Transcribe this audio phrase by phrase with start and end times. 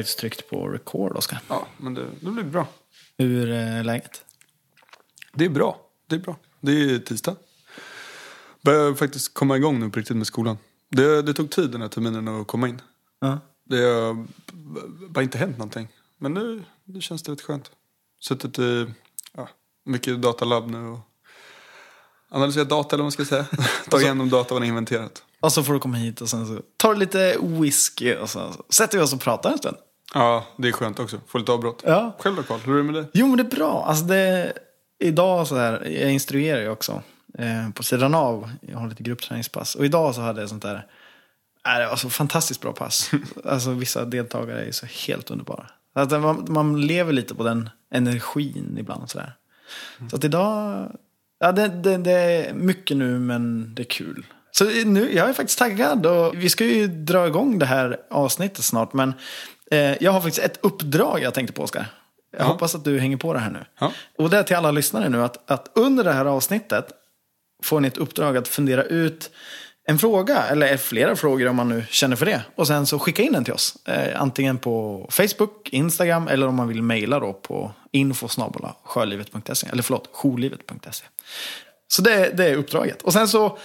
[0.00, 1.40] faktiskt tryckt på record, Oskar.
[1.48, 2.66] Ja, men det, det blir bra.
[3.18, 4.24] Hur är läget?
[5.32, 5.80] Det är bra.
[6.06, 6.36] Det är bra.
[6.60, 7.36] Det är tisdag.
[8.62, 10.58] Börjar faktiskt komma igång nu på riktigt med skolan.
[10.88, 12.80] Det, det tog tid den här terminen att komma in.
[13.20, 13.38] Ja.
[13.64, 14.26] Det har
[15.08, 15.88] bara inte hänt någonting.
[16.18, 17.70] Men nu, nu känns det rätt skönt.
[18.20, 18.86] Suttit i
[19.32, 19.48] ja,
[19.84, 21.00] mycket datalabb nu och
[22.30, 23.46] analyserat data eller vad man ska säga.
[23.90, 25.22] Tagit igenom data vad ni inventerat.
[25.40, 28.64] Och så får du komma hit och sen så tar du lite whisky och så
[28.68, 29.76] sätter vi oss och pratar en stund.
[30.14, 31.20] Ja, det är skönt också.
[31.26, 31.82] Få lite avbrott.
[31.86, 32.16] Ja.
[32.18, 33.04] Själv då Carl, hur är det med dig?
[33.12, 33.84] Jo, men det är bra.
[33.86, 34.52] Alltså det,
[34.98, 37.02] idag så här, jag instruerar ju också
[37.38, 38.50] eh, på sidan av.
[38.60, 39.74] Jag har lite gruppträningspass.
[39.74, 40.86] Och idag så hade jag sånt där,
[41.66, 43.10] äh, det var så fantastiskt bra pass.
[43.44, 45.66] alltså vissa deltagare är så helt underbara.
[45.94, 49.32] Alltså, man, man lever lite på den energin ibland sådär.
[50.10, 50.88] Så att idag,
[51.38, 54.26] ja det, det, det är mycket nu men det är kul.
[54.52, 58.64] Så nu, jag är faktiskt taggad och vi ska ju dra igång det här avsnittet
[58.64, 58.92] snart.
[58.92, 59.14] Men
[60.00, 61.86] jag har faktiskt ett uppdrag jag tänkte på Oskar.
[62.32, 62.44] Jag Ja.
[62.44, 63.64] hoppas att du hänger på det här nu.
[63.80, 63.92] Ja.
[64.18, 66.88] Och det är till alla lyssnare nu att, att under det här avsnittet
[67.62, 69.30] får ni ett uppdrag att fundera ut
[69.84, 72.42] en fråga, eller flera frågor om man nu känner för det.
[72.54, 73.76] Och sen så skicka in den till oss.
[73.86, 79.66] Eh, antingen på Facebook, Instagram eller om man vill mejla då på info.sjölivet.se.
[79.72, 81.04] Eller förlåt, jourlivet.se.
[81.88, 83.02] Så det, det är uppdraget.
[83.02, 83.58] Och sen så,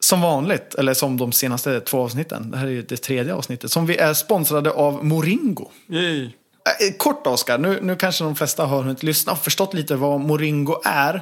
[0.00, 3.72] som vanligt, eller som de senaste två avsnitten, det här är ju det tredje avsnittet,
[3.72, 5.70] som vi är sponsrade av Moringo.
[5.88, 6.24] Yay.
[6.24, 10.20] Eh, Kort Oskar, nu, nu kanske de flesta har hunnit lyssna och förstått lite vad
[10.20, 11.12] Moringo är.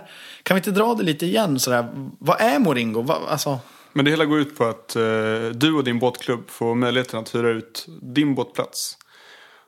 [0.43, 1.59] Kan vi inte dra det lite igen?
[1.59, 1.89] Sådär?
[2.19, 3.03] Vad är Moringo?
[3.03, 3.59] Vad, alltså,
[3.93, 5.03] Men det hela går ut på att eh,
[5.55, 8.99] du och din båtklubb får möjligheten att hyra ut din båtplats.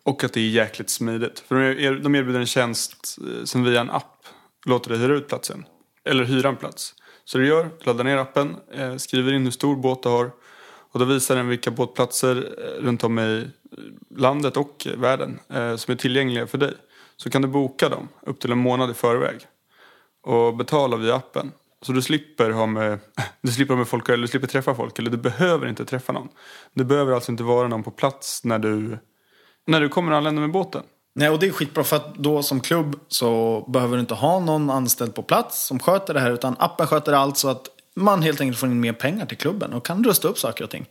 [0.02, 1.42] Och att det är jäkligt smidigt.
[1.48, 4.26] För de, er, de erbjuder en tjänst eh, som via en app
[4.66, 5.64] låter dig hyra ut platsen.
[6.04, 6.94] Eller hyra en plats.
[7.30, 10.30] Så du gör, laddar ner appen, eh, skriver in hur stor båt du har.
[10.92, 13.38] Och då visar den vilka båtplatser eh, runt om i
[13.72, 15.38] eh, landet och världen
[15.76, 16.74] som är tillgängliga för dig.
[17.16, 19.36] Så kan du boka dem upp till en månad i förväg
[20.22, 21.52] och betala via appen.
[21.82, 22.98] Så du slipper ha med,
[23.42, 26.12] du slipper ha med folk eller du slipper träffa folk eller du behöver inte träffa
[26.12, 26.28] någon.
[26.74, 28.98] Du behöver alltså inte vara någon på plats när du,
[29.66, 30.82] när du kommer och anländer med båten
[31.12, 34.40] nej, och det är skitbra för att då som klubb så behöver du inte ha
[34.40, 36.30] någon anställd på plats som sköter det här.
[36.30, 39.72] Utan appen sköter allt så att man helt enkelt får in mer pengar till klubben
[39.72, 40.86] och kan rusta upp saker och ting.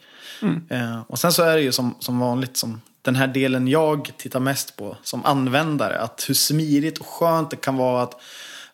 [0.69, 4.11] Eh, och sen så är det ju som, som vanligt som den här delen jag
[4.17, 5.99] tittar mest på som användare.
[5.99, 8.21] Att hur smidigt och skönt det kan vara att,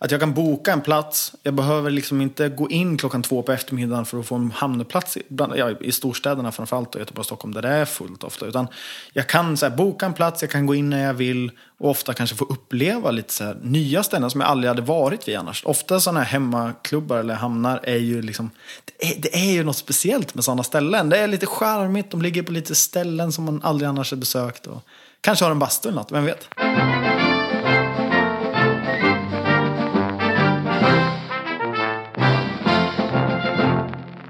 [0.05, 1.33] att jag kan boka en plats.
[1.43, 5.17] Jag behöver liksom inte gå in klockan två på eftermiddagen för att få en hamnplats
[5.17, 6.95] i, bland, ja, i storstäderna framförallt.
[6.95, 8.45] Och Göteborg och Stockholm där det är fullt ofta.
[8.45, 8.67] Utan
[9.13, 11.51] jag kan så här, boka en plats, jag kan gå in när jag vill.
[11.77, 15.27] Och ofta kanske få uppleva lite så här, nya ställen som jag aldrig hade varit
[15.27, 15.65] vid annars.
[15.65, 18.49] Ofta sådana här hemmaklubbar eller hamnar är ju liksom,
[18.85, 21.09] det är, det är ju något speciellt med sådana ställen.
[21.09, 24.67] Det är lite charmigt, de ligger på lite ställen som man aldrig annars har besökt.
[24.67, 24.83] Och
[25.21, 26.47] kanske har en bastu eller något, vem vet?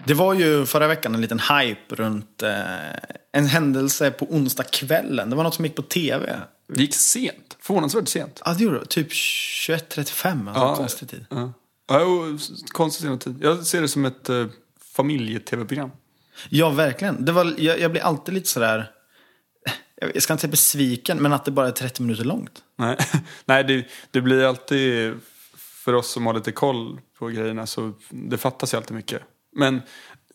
[0.05, 2.51] Det var ju förra veckan en liten hype runt eh,
[3.31, 5.29] en händelse på onsdagskvällen.
[5.29, 6.39] Det var något som gick på tv.
[6.67, 8.41] Det gick sent, förvånansvärt sent.
[8.45, 8.85] Ja, det gjorde det.
[8.85, 11.25] Typ 21.35, alltså konstig tid.
[11.29, 11.53] Ja.
[11.88, 13.39] Ja, sen tid.
[13.41, 14.45] Jag ser det som ett eh,
[14.95, 15.91] familje-tv-program.
[16.49, 17.25] Ja, verkligen.
[17.25, 18.91] Det var, jag, jag blir alltid lite sådär,
[20.13, 22.63] jag ska inte säga besviken, men att det bara är 30 minuter långt.
[22.75, 22.97] Nej,
[23.45, 25.13] Nej det, det blir alltid,
[25.55, 29.22] för oss som har lite koll på grejerna, så det fattas ju alltid mycket.
[29.55, 29.81] Men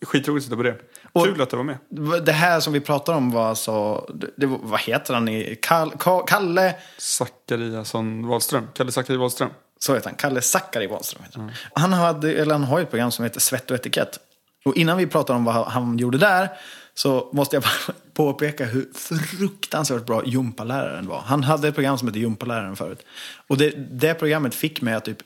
[0.05, 0.75] skitroligt att titta på det.
[1.13, 1.77] Och- Kul att det var med.
[2.25, 4.05] Det här som vi pratar om var alltså,
[4.37, 5.29] det, var- vad heter han?
[5.29, 8.67] i- Kall, Ka- Kalle, Zachariasson Wahlström.
[8.73, 9.49] Kalle Zachari Wahlström.
[9.79, 11.23] så heter han, Kalle Zackari Wahlström.
[11.23, 11.51] heter han.
[11.73, 14.19] Han, hade, eller han har ett program som heter Svett och etikett.
[14.65, 16.49] Och innan vi pratar om vad han gjorde där
[16.93, 18.89] så måste jag bara påpeka hur
[19.37, 21.19] fruktansvärt bra gympaläraren var.
[21.21, 23.05] Han hade ett program som hette Gympaläraren förut.
[23.47, 25.17] Och det, det programmet fick mig att typ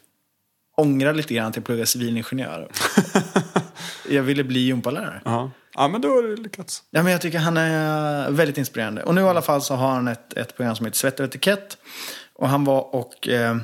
[0.78, 2.68] ångra lite grann att plugga civilingenjör.
[4.10, 5.22] jag ville bli gympalärare.
[5.26, 5.52] Ja.
[5.74, 6.84] ja, men då har du lyckats.
[6.90, 9.04] Ja, men jag tycker han är väldigt inspirerande.
[9.04, 11.26] Och nu i alla fall så har han ett, ett program som heter Svett och
[11.26, 11.78] etikett.
[12.34, 13.58] Och han var och eh,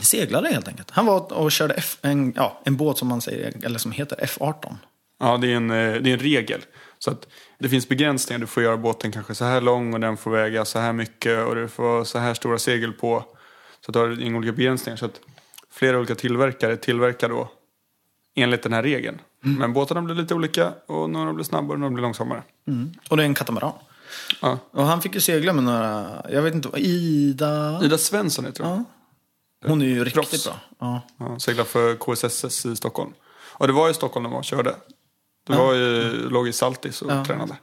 [0.00, 0.90] seglade helt enkelt.
[0.90, 4.16] Han var och körde F, en, ja, en båt som man säger, eller som heter
[4.16, 4.76] F18.
[5.20, 6.60] Ja, det är, en, eh, det är en regel.
[6.98, 7.26] Så att
[7.58, 8.38] det finns begränsningar.
[8.38, 11.46] Du får göra båten kanske så här lång och den får väga så här mycket
[11.46, 13.24] och du får så här stora segel på.
[13.84, 14.96] Så att du har inga olika begränsningar.
[14.96, 15.20] Så att
[15.70, 17.48] flera olika tillverkare tillverkar då
[18.34, 19.20] enligt den här regeln.
[19.44, 22.42] Men båtarna blir lite olika och några blir snabbare och några blir långsammare.
[23.10, 23.72] Och det är en katamaran.
[24.42, 24.58] Ja.
[24.70, 27.80] Och han fick ju segla med några, jag vet inte, vad- Ida?
[27.84, 28.84] Ida Svensson heter hon.
[29.66, 30.44] Hon är ju riktigt Proffs.
[30.46, 30.54] bra.
[30.78, 31.00] Ja.
[31.18, 33.12] Ja, seglar för KSSS i Stockholm.
[33.34, 34.74] Och det var i Stockholm de var och körde.
[35.46, 37.24] Det var ju, låg i Saltis och Ja.
[37.24, 37.56] tränade.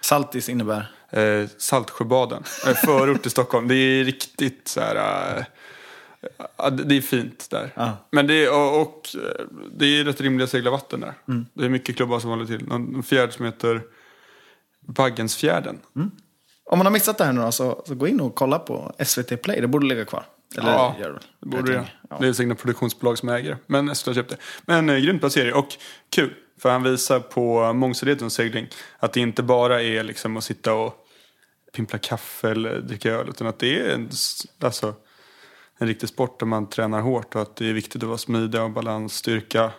[0.00, 0.92] Saltis innebär?
[1.10, 2.42] Eh, Saltsjöbaden.
[2.66, 3.68] Eh, förort till Stockholm.
[3.68, 5.36] Det är riktigt så här...
[5.38, 5.44] Eh,
[6.56, 7.72] ja, det är fint där.
[7.76, 7.96] Ja.
[8.12, 9.44] Men det är, och, eh,
[9.76, 11.14] det är rätt rimliga seglarvatten där.
[11.54, 12.64] Det är mycket klubbar som håller till.
[12.66, 13.82] Någon fjärd som heter
[14.80, 15.78] Baggensfjärden.
[16.64, 18.92] Om man har missat det här nu då, så, så gå in och kolla på
[19.04, 19.60] SVT Play.
[19.60, 20.24] Det borde ligga kvar.
[20.58, 21.86] Eller Ja, gör det borde det.
[22.10, 22.16] ja.
[22.20, 23.56] Det är säkert produktionsbolag som äger.
[23.66, 24.36] Men SVT har köpt det.
[24.66, 25.68] Men eh, grymt serie och
[26.10, 26.34] kul.
[26.60, 28.68] För han visar på mångsidigheten segling.
[28.98, 30.94] Att det inte bara är liksom att sitta och
[31.76, 33.28] pimpla kaffe eller dricka öl.
[33.28, 34.10] Utan att det är en,
[34.60, 34.94] alltså,
[35.78, 37.34] en riktig sport där man tränar hårt.
[37.34, 39.72] Och att det är viktigt att vara smidig och balans, styrka.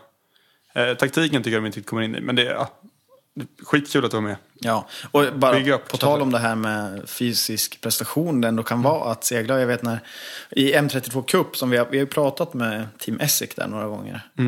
[0.73, 2.21] Eh, taktiken tycker jag de inte kommer in i.
[2.21, 2.71] Men det är ja,
[3.63, 4.35] skitkul att vara med.
[4.59, 9.11] Ja, och bara på tal om det här med fysisk prestation, det ändå kan vara
[9.11, 9.59] att segla.
[9.59, 9.99] Jag vet när
[10.49, 14.21] i M32 Cup, som vi har, vi har pratat med Team Essek där några gånger.
[14.39, 14.45] Eh,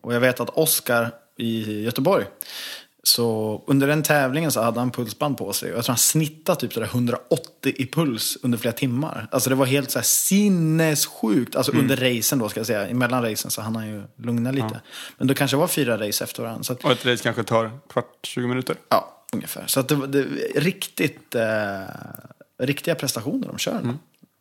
[0.00, 2.24] och jag vet att Oskar i Göteborg,
[3.02, 5.72] så under den tävlingen så hade han pulsband på sig.
[5.72, 9.28] Och jag tror han snittade typ sådär 180 i puls under flera timmar.
[9.30, 11.56] Alltså det var helt så här sinnessjukt.
[11.56, 12.88] Alltså under racen då ska jag säga.
[12.88, 14.80] Emellan racen så hann han ju lugna lite.
[15.18, 16.62] Men det kanske var fyra race efter varandra.
[16.62, 18.76] Så att, Och ett race kanske tar kvart, 20 minuter.
[18.88, 19.66] Ja, ungefär.
[19.66, 21.44] Så att det, det riktigt, eh,
[22.58, 23.80] riktiga prestationer de kör.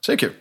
[0.05, 0.33] Så det är kul.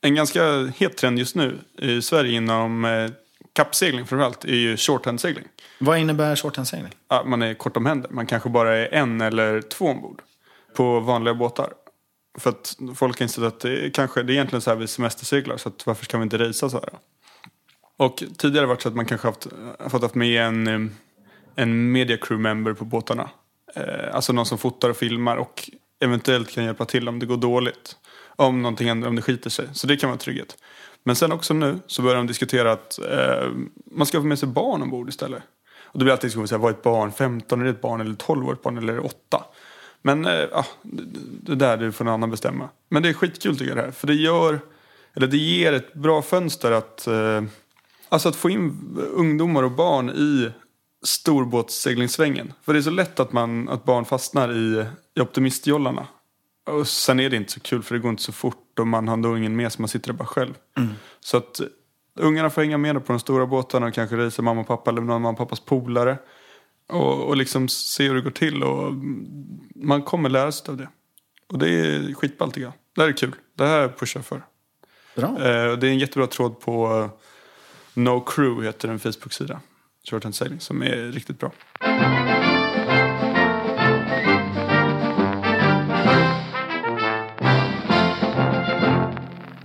[0.00, 3.10] En ganska het trend just nu i Sverige inom eh,
[3.52, 5.44] kappsegling framförallt är ju shorthandsegling.
[5.78, 6.92] Vad innebär shorthandsegling?
[7.08, 8.10] Ja, man är kort om händer.
[8.10, 10.22] Man kanske bara är en eller två ombord
[10.76, 11.72] på vanliga båtar.
[12.38, 14.86] För att folk har insett att det är, kanske, det är egentligen så här vi
[14.86, 16.88] semesterseglar så att varför ska vi inte racea så här?
[17.96, 19.46] Och tidigare har det varit så att man kanske haft,
[19.88, 20.94] fått haft med en,
[21.56, 23.30] en media crew member på båtarna.
[23.74, 25.70] Eh, alltså någon som fotar och filmar och
[26.00, 27.96] eventuellt kan hjälpa till om det går dåligt.
[28.36, 29.68] Om någonting händer, om det skiter sig.
[29.72, 30.56] Så det kan vara trygghet.
[31.04, 33.50] Men sen också nu så börjar de diskutera att eh,
[33.90, 35.42] man ska få med sig barn ombord istället.
[35.92, 37.12] Och det blir alltid diskussion, vad är ett barn?
[37.12, 39.44] 15 är det ett barn eller 12 är ett barn eller 8?
[40.02, 41.02] Men eh, ah, det,
[41.42, 42.68] det där det får någon annan bestämma.
[42.88, 43.90] Men det är skitkul tycker jag det här.
[43.90, 44.60] För det gör,
[45.14, 47.42] eller det ger ett bra fönster att, eh,
[48.08, 50.50] alltså att få in ungdomar och barn i
[51.04, 52.52] storbåtsseglingssvängen.
[52.62, 56.06] För det är så lätt att, man, att barn fastnar i, i optimistjollarna.
[56.66, 59.08] Och sen är det inte så kul för det går inte så fort och man
[59.08, 60.54] har ändå ingen med så man sitter där bara själv.
[61.20, 61.60] Så att
[62.14, 65.00] ungarna får hänga med på de stora båtarna och kanske racea mamma och pappa eller
[65.00, 66.18] någon mamma och pappas polare.
[66.88, 69.26] Och, och liksom se hur det går till och mm,
[69.74, 70.88] man kommer lära sig av det.
[71.48, 72.72] Och det är skitballt tycker jag.
[72.94, 73.34] Det här är kul.
[73.54, 74.42] Det här pushar jag för.
[75.16, 75.28] Bra.
[75.28, 77.10] Eh, det är en jättebra tråd på eh,
[77.94, 79.60] No Crew heter en Facebook-sida.
[80.10, 81.52] Shorthand Sailing som är riktigt bra.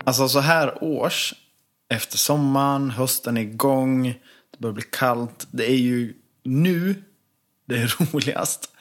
[0.07, 1.33] Alltså så här års,
[1.89, 4.07] efter sommaren, hösten är igång,
[4.51, 5.47] det börjar bli kallt.
[5.51, 6.13] Det är ju
[6.43, 7.03] nu
[7.65, 8.71] det är roligast.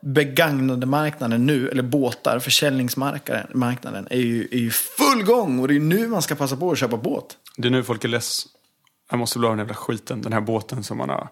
[0.00, 5.58] Begagnade marknaden nu, eller båtar, försäljningsmarknaden är ju, är ju full gång.
[5.58, 7.36] Och det är nu man ska passa på att köpa båt.
[7.56, 8.46] Det är nu folk är less.
[9.10, 10.22] Jag måste bli av den jävla skiten.
[10.22, 11.28] Den här båten som man har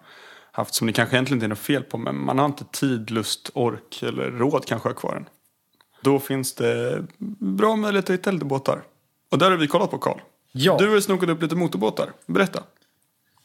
[0.53, 0.75] haft.
[0.75, 1.99] Som det kanske egentligen inte är något fel på.
[1.99, 5.29] Men man har inte tid, lust, ork eller råd kanske att ha kvar den.
[6.03, 7.05] Då finns det
[7.39, 8.83] bra möjlighet att hitta lite båtar.
[9.31, 10.19] Och där har vi kollat på Karl.
[10.53, 10.77] Ja.
[10.79, 12.13] Du har snokat upp lite motorbåtar.
[12.27, 12.63] Berätta.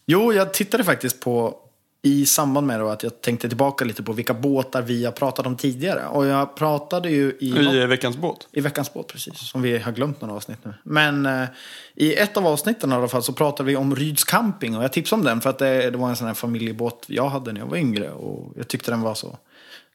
[0.06, 1.60] Jo, jag tittade faktiskt på
[2.06, 5.58] i samband med att jag tänkte tillbaka lite på vilka båtar vi har pratat om
[5.58, 6.08] tidigare.
[6.08, 7.50] Och jag pratade ju i...
[7.50, 8.48] I veckans båt.
[8.52, 9.38] I veckans båt, precis.
[9.38, 10.74] Som vi har glömt några avsnitt nu.
[10.84, 11.48] Men eh,
[11.96, 14.78] i ett av avsnitten i alla fall så pratade vi om Ryds camping.
[14.78, 17.30] Och jag tipsade om den för att det, det var en sån här familjebåt jag
[17.30, 18.12] hade när jag var yngre.
[18.12, 19.38] Och jag tyckte den var så,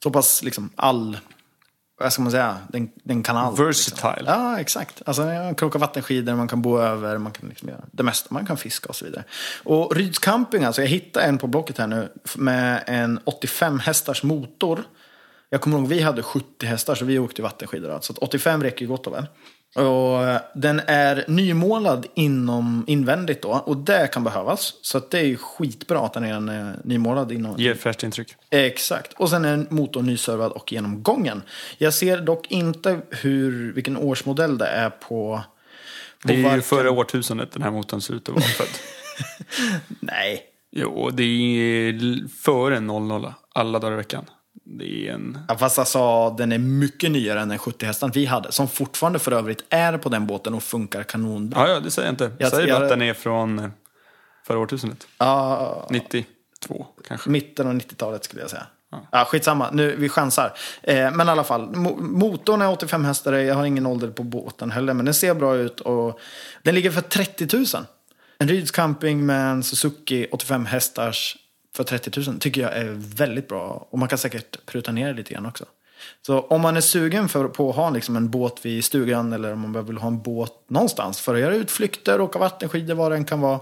[0.02, 1.18] så pass liksom all...
[2.00, 2.58] Vad ska man säga?
[2.68, 3.60] Den, den kan allt.
[3.60, 4.16] Versatile.
[4.16, 4.34] Liksom.
[4.34, 5.02] Ja, exakt.
[5.06, 8.28] Alltså, man kan åka vattenskidor, man kan bo över, man kan liksom göra det mesta.
[8.30, 9.24] Man kan fiska och så vidare.
[9.64, 14.22] Och Ryds camping, alltså jag hittade en på Blocket här nu med en 85 hästars
[14.22, 14.84] motor.
[15.50, 17.90] Jag kommer ihåg vi hade 70 hästar så vi åkte vattenskidor.
[17.90, 19.26] Att 85 räcker ju gott och väl.
[19.74, 23.48] Och eh, den är nymålad inom invändigt då.
[23.48, 24.74] Och det kan behövas.
[24.82, 27.56] Så det är ju skitbra att den är eh, nymålad inom.
[27.58, 28.34] Ger fräscht intryck.
[28.50, 29.12] Exakt.
[29.12, 31.42] Och sen är motorn nyservad och genomgången.
[31.78, 35.40] Jag ser dock inte hur, vilken årsmodell det är på...
[36.22, 38.68] på Det är ju varken- förra årtusendet den här motorn ser ut att vara född.
[40.00, 40.42] Nej.
[40.70, 44.24] jo, det är före 00 alla dagar i veckan.
[44.70, 45.38] Det är en...
[45.48, 48.52] Ja, fast alltså, den är mycket nyare än den 70 hästan vi hade.
[48.52, 51.60] Som fortfarande för övrigt är på den båten och funkar kanonbra.
[51.68, 52.24] Ja, ja, det säger jag inte.
[52.24, 53.68] Jag Jag- säger bara jag- att den är från eh,
[54.46, 55.06] förra årtusendet.
[55.18, 57.30] Ja, 92 kanske.
[57.30, 58.66] Mitten av 90-talet skulle jag säga.
[59.12, 59.24] Ja.
[59.24, 60.52] skitsamma, nu, vi chansar.
[60.82, 63.32] Eh, men i alla fall, mo- motorn är 85 hästar.
[63.32, 65.80] Jag har ingen ålder på båten heller, men den ser bra ut.
[65.80, 66.20] Och
[66.62, 67.64] den ligger för 30 000.
[68.38, 71.36] En Ryds camping med en Suzuki 85 hästars
[71.76, 73.86] för 30 000 tycker jag är väldigt bra.
[73.90, 75.64] Och man kan säkert pruta ner lite grann också.
[76.26, 79.52] Så om man är sugen för, på att ha liksom en båt vid stugan eller
[79.52, 83.16] om man vill ha en båt någonstans för att göra utflykter, åka vattenskidor, vad det
[83.16, 83.60] än kan vara.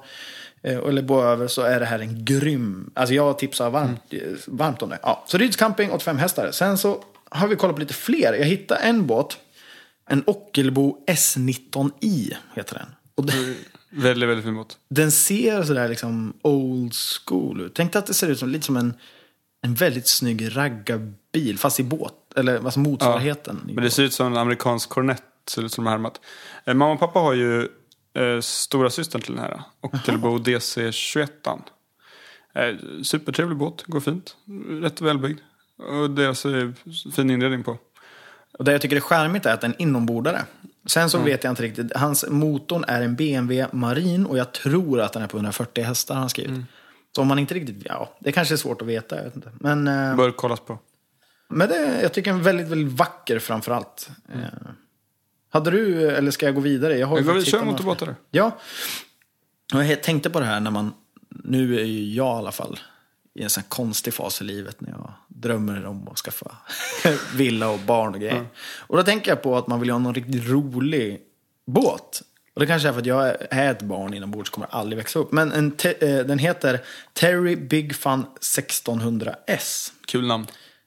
[0.62, 4.20] eh, Eller bo över så är det här en grym, alltså jag tipsar varmt, eh,
[4.46, 4.98] varmt om det.
[5.02, 6.50] Ja, så Ryds camping, 85 hästar.
[6.50, 8.32] Sen så har vi kollat på lite fler.
[8.34, 9.38] Jag hittade en båt,
[10.10, 12.88] en Ockelbo S19i heter den.
[13.16, 13.56] Och den,
[13.90, 14.78] Väldigt, väldigt fin båt.
[14.88, 17.74] den ser sådär liksom old school ut.
[17.74, 18.94] Tänk dig att det ser ut som, lite som en,
[19.62, 22.14] en väldigt snygg raggarbil, fast i båt.
[22.36, 23.66] Eller alltså motsvarigheten.
[23.68, 25.22] i Men det ser ut som en amerikansk Cornett.
[25.48, 26.20] Ser ut som de härmat.
[26.64, 27.68] Eh, mamma och pappa har ju
[28.14, 29.62] eh, stora systern till den här.
[29.80, 31.28] Ockelbo DC21.
[32.54, 34.36] Eh, supertrevlig båt, går fint.
[34.82, 35.40] Rätt välbyggd.
[35.78, 36.70] Och deras eh,
[37.16, 37.78] fin inredning på.
[38.58, 40.44] Och det jag tycker är charmigt är att den är inombordare.
[40.86, 41.96] Sen så vet jag inte riktigt.
[41.96, 46.14] Hans motorn är en BMW Marin och jag tror att den är på 140 hästar
[46.14, 46.64] han skrivit.
[47.16, 49.16] Så om man inte riktigt, ja, det kanske är svårt att veta.
[49.16, 49.52] Jag vet inte.
[49.60, 50.78] Men, eh, Bör kollas på.
[51.48, 54.10] men det, jag tycker den är väldigt, väldigt vacker framför allt.
[54.34, 54.40] Eh,
[55.48, 56.98] hade du, eller ska jag gå vidare?
[56.98, 58.14] Jag har Jag går kör motorbåtar.
[58.30, 58.58] Ja.
[59.74, 60.92] Och jag tänkte på det här när man,
[61.28, 62.78] nu är ju jag i alla fall
[63.36, 66.56] i en sån konstig fas i livet när jag drömmer om att skaffa
[67.34, 68.46] villa och barn och grejer.
[68.78, 71.20] Och då tänker jag på att man vill ha någon riktigt rolig
[71.66, 72.22] båt.
[72.54, 75.32] Och det kanske är för att jag är ett barn inombords kommer aldrig växa upp.
[75.32, 76.80] Men en eh, den heter
[77.12, 79.92] Terry Big Fun 1600S.
[80.06, 80.46] Kul namn.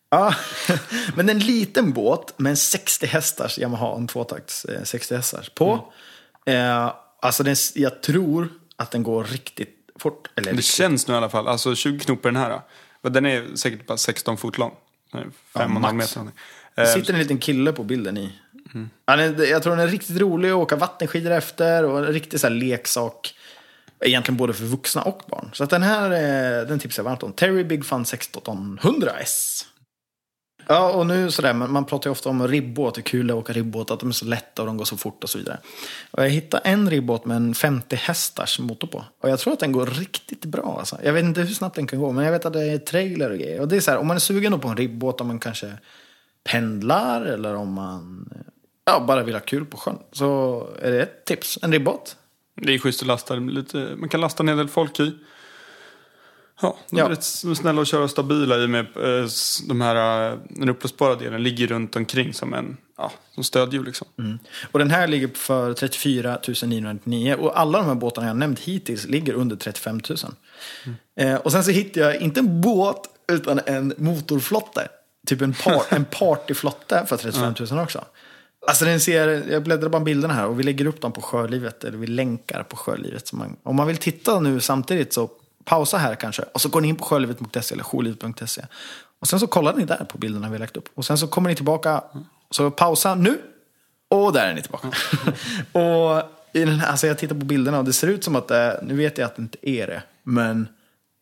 [0.10, 0.36] Ja,
[1.15, 5.94] men en liten båt med en 60 hästars Yamaha, en tvåtakts eh, 60 hästars på.
[6.46, 10.27] Eh, alltså den, jag tror att den går riktigt fort.
[10.36, 11.48] Eller Det känns nu i alla fall.
[11.48, 12.62] Alltså 20 knop den här.
[13.01, 14.72] Den är säkert bara 16 fot lång.
[15.13, 15.94] 5,5 max.
[16.15, 16.32] meter.
[16.75, 18.34] det Eh, sitter en liten kille på bilden i.
[19.06, 22.39] Ja, den- jag tror den är riktigt rolig att åka vattenskidor efter och en riktig
[22.39, 23.34] så här leksak.
[24.06, 25.50] Egentligen både för vuxna och barn.
[25.53, 26.06] Så att den här
[26.62, 27.34] eh, den tipsar jag varmt om.
[27.34, 29.65] Terry Big Fun 1600S.
[30.71, 33.38] Ja, och nu sådär, man, man pratar ju ofta om ribbåt, det är kul att
[33.38, 35.59] åka ribbåt, att de är så lätta och de går så fort och så vidare.
[36.11, 39.05] Och jag hittade en ribbåt med en 50 hästars motor på.
[39.21, 40.75] Och jag tror att den går riktigt bra.
[40.79, 40.97] Alltså.
[41.03, 43.31] Jag vet inte hur snabbt den kan gå, men jag vet att det är trailer
[43.31, 43.61] och grejer.
[43.61, 45.73] Och det är så här, om man är sugen på en ribbåt, om man kanske
[46.43, 48.29] pendlar eller om man
[48.85, 51.59] ja, bara vill ha kul på sjön, så är det ett tips.
[51.61, 52.17] En ribbåt.
[52.55, 53.95] Det är schysst att lasta lite.
[53.97, 55.15] Man kan lasta en hel del folk i.
[56.62, 57.10] Ja, de är Ja.
[57.10, 59.28] rätt snälla att köra stabila i med eh,
[59.68, 64.08] de här, eh, den uppblåsbara delen ligger runt omkring som en ja, som stödhjul liksom.
[64.72, 67.36] Och den här ligger för 34 999.
[67.39, 70.18] Och alla de här båtarna jag nämnt hittills ligger under 35 000.
[71.20, 73.01] Eh, och sen så hittade jag inte en båt
[73.32, 74.88] utan en motorflotte.
[75.28, 78.06] Typ en, par, en partyflotte för 35 000 också.
[78.68, 81.84] Alltså den ser, jag bläddrar bara bilderna här och vi lägger upp dem på Sjölivet.
[81.84, 83.34] Eller vi länkar på Sjölivet.
[83.34, 85.30] Man, om man vill titta nu samtidigt så
[85.69, 86.41] pausa här kanske.
[86.41, 88.65] Och så går ni in på sjölivet.se eller jourlivet.se.
[89.19, 90.89] Och sen så kollar ni där på bilderna vi har lagt upp.
[90.95, 92.03] Och sen så kommer ni tillbaka.
[92.51, 93.41] Så pausa nu.
[94.09, 94.88] Och där är ni tillbaka.
[95.79, 96.23] och
[96.53, 98.95] i den alltså jag tittar på bilderna och det ser ut som att det, nu
[98.95, 100.03] vet jag att det inte är det.
[100.23, 100.67] Men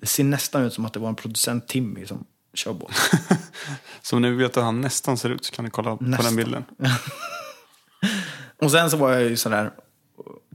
[0.02, 2.92] det ser nästan ut som att det var en producent Timmy som kör båt.
[4.02, 6.26] Så om ni vet hur han nästan ser ut så kan ni kolla på Nästan.
[6.26, 6.66] den bilden.
[8.62, 9.72] Och sen så var jag ju sådär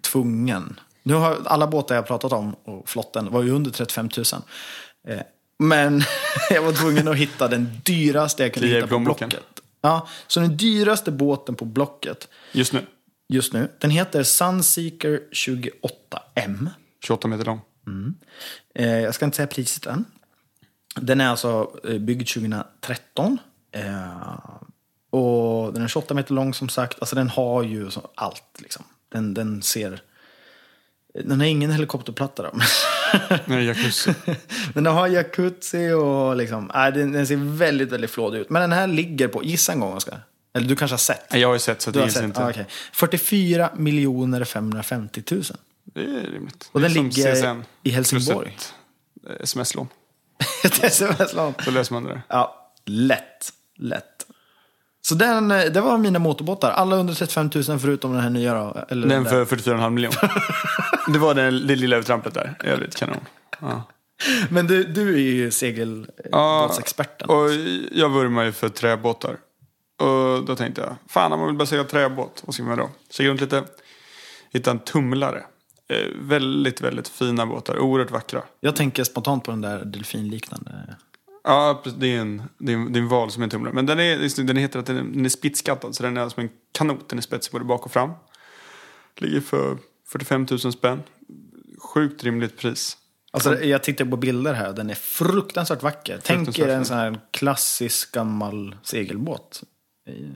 [0.03, 0.81] tvungen.
[1.03, 4.25] Nu har alla båtar jag pratat om och flotten var ju under 35 000.
[5.09, 5.23] Eh,
[5.59, 6.03] Men
[6.51, 8.99] jag var tvungen att hitta den dyraste jag kunde hitta på.
[8.99, 9.35] Blocket.
[9.81, 12.87] Ja, så den dyraste båten på Blocket Just nu.
[13.29, 16.69] just nu, den heter Sunseeker 28M.
[17.05, 17.61] 28 meter lång.
[18.75, 20.05] Eh, jag ska inte säga priset än.
[20.95, 23.39] Den är alltså eh, byggd 2013.
[23.73, 24.51] Eh,
[25.11, 26.97] och den är 28 meter lång som sagt.
[27.01, 28.85] Alltså den har ju allt liksom.
[29.09, 30.03] Den, den ser...
[31.15, 32.51] Den har ingen helikopterplatta då.
[33.45, 34.15] Nej, jacuzzi.
[34.75, 36.71] Men den har jacuzzi och liksom...
[36.75, 38.51] Nej, den, den ser väldigt, väldigt flådig ut.
[38.51, 39.45] Men den här ligger på...
[39.45, 40.21] Gissa en gång, Oskar.
[40.55, 41.27] Eller du kanske har sett?
[41.35, 42.23] Jag har ju sett så det sett?
[42.23, 42.45] inte.
[42.45, 42.67] Ah, okej.
[42.93, 45.43] 44 miljoner 550 000.
[45.85, 46.71] Det är rimligt.
[46.73, 48.57] Och Det den ligger CSN i Helsingborg.
[48.57, 48.73] plus
[49.27, 49.89] ett, eh, Sms-lån.
[50.65, 51.55] Ett sms-lån.
[51.65, 52.23] Så löser man det.
[52.29, 53.53] Ja, lätt.
[53.79, 54.27] Lätt.
[55.13, 56.71] Så den, eh, det var mina motorbåtar.
[56.71, 58.85] Alla under 35 000 förutom den här nya då.
[58.89, 60.33] Eller Den för 44,5 miljoner.
[61.13, 62.55] det var det, det lilla övertrampet där.
[62.65, 63.17] Övrigt kanon.
[63.61, 63.83] Ja.
[64.51, 67.29] Men du, du är ju segelbåtsexperten.
[67.29, 67.51] Och
[67.93, 69.37] jag vurmar ju för träbåtar.
[70.01, 72.91] Och då tänkte jag, fan om man vill bara segla träbåt, vad ska man då?
[73.11, 73.65] Kika runt lite,
[74.53, 75.43] hitta en tumlare.
[75.89, 78.43] Eh, väldigt, väldigt fina båtar, oerhört vackra.
[78.61, 80.97] Jag tänker spontant på den där delfinliknande.
[81.45, 83.75] Ja, det är en, det är en, det är en val som är en tumlare.
[83.75, 86.43] Men den, är, den heter att den är, den är spitskattad, så den är som
[86.43, 87.09] en kanot.
[87.09, 88.11] Den är spetsig både bak och fram.
[89.17, 91.03] Ligger för 45 000 spänn.
[91.79, 92.97] Sjukt rimligt pris.
[93.31, 96.21] Alltså, jag tittar på bilder här den är fruktansvärt vacker.
[96.23, 99.63] Tänk er Fruktansvärt en sån här klassisk gammal segelbåt.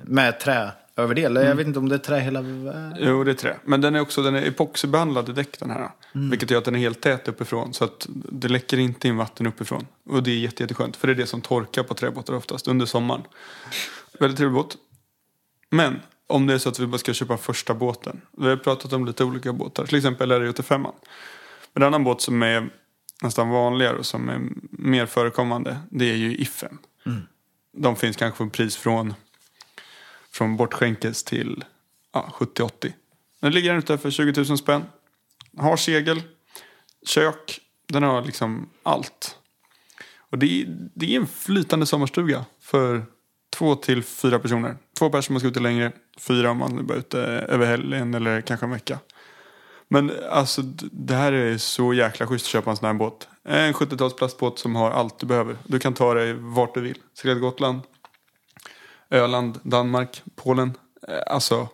[0.04, 1.36] Med trä överdel.
[1.36, 2.94] Jag vet inte om det är trä hela vägen.
[2.98, 3.56] Jo, det är trä.
[3.64, 5.90] Men den är också den är epoxybehandlad i däck den här.
[6.12, 7.74] Vilket gör att den är helt tät uppifrån.
[7.74, 9.86] Så att det läcker inte in vatten uppifrån.
[10.08, 10.96] Och det är jätte, jätteskönt.
[10.96, 13.22] För det är det som torkar på träbåtar oftast under sommaren.
[14.20, 14.76] Väldigt trevlig båt.
[15.70, 18.20] Men om det är så att vi bara ska köpa första båten.
[18.38, 19.86] Vi har pratat om lite olika båtar.
[19.86, 20.78] Till exempel RE85.
[21.72, 22.68] Men en annan båt som är
[23.22, 25.76] nästan vanligare och som är mer förekommande.
[25.90, 26.78] Det är ju IFEN.
[27.76, 29.14] De finns kanske på pris från
[30.36, 31.64] från bortskänkes till
[32.12, 32.92] ja, 70-80.
[33.40, 34.84] Den ligger den ute för 20 000 spänn.
[35.58, 36.22] Har segel,
[37.06, 39.38] kök, den har liksom allt.
[40.30, 43.06] Och det är, det är en flytande sommarstuga för
[43.56, 44.76] två till fyra personer.
[44.98, 48.14] Två personer om man ska ute längre, fyra om man är bara ute över helgen
[48.14, 48.98] eller kanske en vecka.
[49.88, 50.62] Men alltså
[50.92, 53.28] det här är så jäkla schysst att köpa en sån här båt.
[53.44, 55.56] En 70-tals plastbåt som har allt du behöver.
[55.64, 56.98] Du kan ta dig vart du vill.
[57.14, 57.80] Segla till Gotland,
[59.10, 60.72] Öland, Danmark, Polen.
[61.08, 61.68] Eh, Alltså,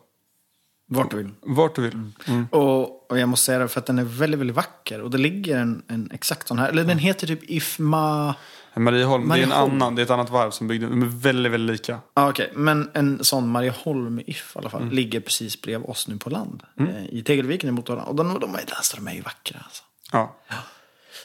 [0.87, 1.31] Vart du vill.
[1.41, 1.99] vart du vill.
[2.29, 2.47] Mm.
[2.51, 5.01] Och, och jag måste säga det för att den är väldigt, väldigt vacker.
[5.01, 6.69] Och det ligger en, en exakt sån här.
[6.69, 8.35] Eller den heter typ Ifma...
[8.77, 9.73] Marieholm, det är en Marieholm.
[9.73, 10.87] annan, det är ett annat varv som byggde.
[10.87, 11.99] De är väldigt, väldigt lika.
[12.15, 12.51] Ja, okej.
[12.55, 14.71] Men en sån Marieholm If i alla Mm.
[14.89, 14.97] fall.
[14.97, 16.63] Ligger precis bredvid oss nu på land.
[16.81, 18.03] Eh, I Tegelviken i Motala.
[18.03, 19.83] Och de, de, är, alltså, de är ju vackra alltså.
[20.13, 20.37] Ja,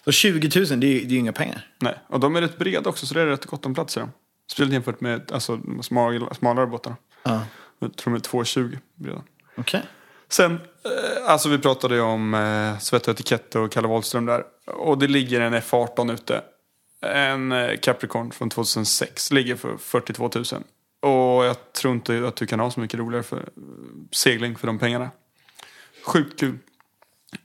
[0.05, 1.65] Så 20 000, det är ju det är ju inga pengar.
[1.79, 1.95] nej.
[2.07, 4.11] Och de är rätt breda också så det är rätt gott om plats i dem.
[4.51, 6.95] Speciellt jämfört med alltså, de smal, smalare båtarna.
[7.23, 7.45] Ja.
[7.79, 9.23] Jag tror de är 2,20 breda.
[9.55, 9.83] Okej.
[10.29, 14.43] Sen, eh, alltså vi pratade ju om eh, Svett och etikett och Kalle Wahlström där.
[14.65, 16.41] Och det ligger en F18 ute.
[17.01, 19.31] En eh, Capricorn från 2006.
[19.31, 20.45] Ligger för 42 000.
[20.99, 23.43] Och jag tror inte att du kan ha så mycket roligare för eh,
[24.11, 25.09] segling för de pengarna.
[26.05, 26.57] Sjukt kul.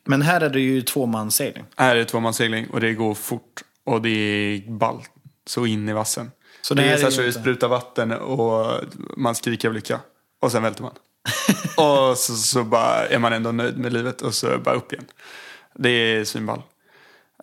[0.04, 1.64] Men här är det ju tvåmanssegling.
[1.76, 3.62] Här är tvåmanssegling och det går fort.
[3.84, 5.02] Och det är ball.
[5.46, 6.30] Så in i vassen.
[6.62, 8.80] Så det det, är så, här är så inte- sprutar vatten och
[9.16, 10.00] man skriker av lycka.
[10.40, 10.92] Och sen välter man.
[11.76, 15.04] och så, så bara är man ändå nöjd med livet och så bara upp igen.
[15.74, 16.62] Det är svinball.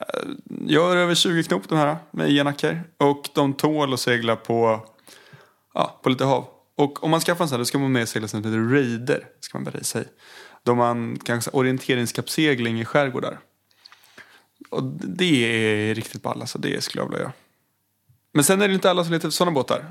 [0.01, 0.29] Eh,
[0.67, 2.81] Jag har över 20 knop de här med genackor.
[2.97, 4.85] Och de tål att segla på,
[5.73, 6.45] ja, på lite hav.
[6.77, 9.27] Och om man skaffar en sån här då ska man med segla som heter Raider.
[9.39, 10.05] Ska man börja säga.
[10.63, 13.39] Då man kan orienteringskappsegling i skärgårdar.
[14.69, 15.45] Och det
[15.89, 16.57] är riktigt ball alltså.
[16.57, 17.31] Det skulle jag vilja göra.
[18.31, 19.85] Men sen är det inte alla som letar efter sådana båtar.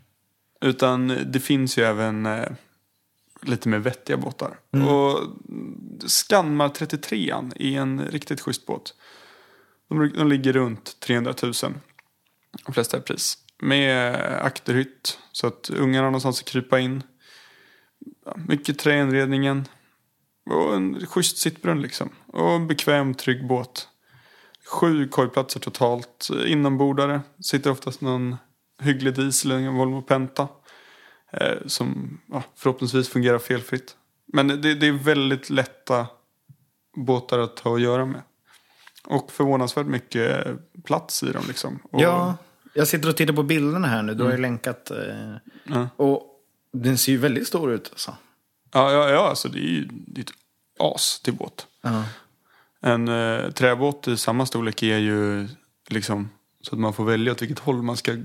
[0.60, 2.48] Utan det finns ju även eh,
[3.42, 4.58] lite mer vettiga båtar.
[4.70, 5.20] Och
[6.06, 8.94] Skanmar 33an är en riktigt schysst båt.
[9.88, 11.52] De, de ligger runt 300 000.
[12.66, 13.38] De flesta är pris.
[13.62, 15.18] Med akterhytt.
[15.32, 17.02] Så att ungarna har någonstans att krypa in.
[18.48, 19.68] Mycket träinredningen.
[20.50, 22.10] Och en schysst sittbrunn liksom.
[22.26, 23.88] Och en bekväm, trygg båt.
[24.70, 26.28] Sju korgplatser totalt.
[26.46, 27.20] Inombordare.
[27.40, 28.36] Sitter oftast någon
[28.82, 30.48] hygglig diesel, en Volvo Penta.
[31.32, 33.96] Eh, som ja, förhoppningsvis fungerar felfritt.
[34.32, 36.06] Men det, det är väldigt lätta
[36.96, 38.22] båtar att ha att göra med.
[39.06, 40.46] Och förvånansvärt mycket
[40.84, 41.78] plats i dem liksom.
[41.90, 42.36] Och, Ja,
[42.74, 44.14] jag sitter och tittar på bilderna här nu.
[44.14, 44.90] Du har ju länkat.
[44.90, 44.96] Eh,
[45.66, 45.80] Mm.
[45.80, 45.88] Ja.
[46.04, 46.22] Och
[46.72, 48.16] den ser ju väldigt stor ut alltså.
[48.72, 50.32] Ja, ja, ja alltså det är ju det är ett
[50.78, 51.66] as till båt.
[51.82, 52.04] Ja.
[52.82, 55.48] En eh, träbåt i samma storlek är ju
[55.88, 56.28] liksom
[56.62, 58.16] så att man får välja åt vilket håll man ska,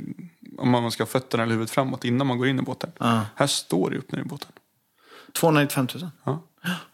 [0.58, 2.92] om man ska ha fötterna eller huvudet framåt innan man går in i båten.
[3.00, 3.22] Ja.
[3.36, 4.52] Här står det upp ner i båten.
[5.34, 6.10] 295 000.
[6.24, 6.42] Ja.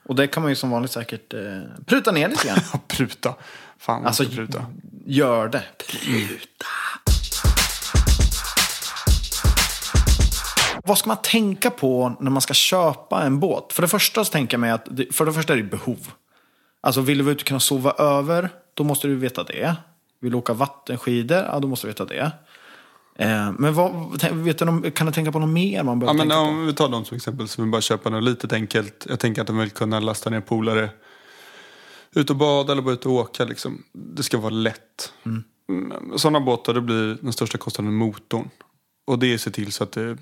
[0.03, 1.39] Och det kan man ju som vanligt säkert eh,
[1.85, 2.59] pruta ner lite grann.
[2.87, 3.35] Pruta.
[3.77, 4.65] Fan, alltså, pruta.
[5.05, 5.63] gör det.
[5.77, 6.65] Pruta.
[10.83, 13.73] Vad ska man tänka på när man ska köpa en båt?
[13.73, 16.11] För det första så tänker jag mig att det, för det första är det behov.
[16.81, 19.75] Alltså vill du vara ute och kunna sova över, då måste du veta det.
[20.19, 22.31] Vill du åka vattenskidor, ja då måste du veta det.
[23.15, 26.29] Eh, men vad, vet du, kan du tänka på något mer man Ja, behöver men
[26.29, 26.49] tänka på?
[26.49, 29.05] om vi tar dem som exempel som vill bara köpa något litet enkelt.
[29.09, 30.89] Jag tänker att de vill kunna lasta ner polare.
[32.15, 33.83] Ut och bada eller bara ut och åka liksom.
[33.93, 35.13] Det ska vara lätt.
[35.25, 35.43] Mm.
[36.17, 38.49] Sådana båtar då blir den största kostnaden motorn.
[39.07, 40.17] Och det är att se till så att det,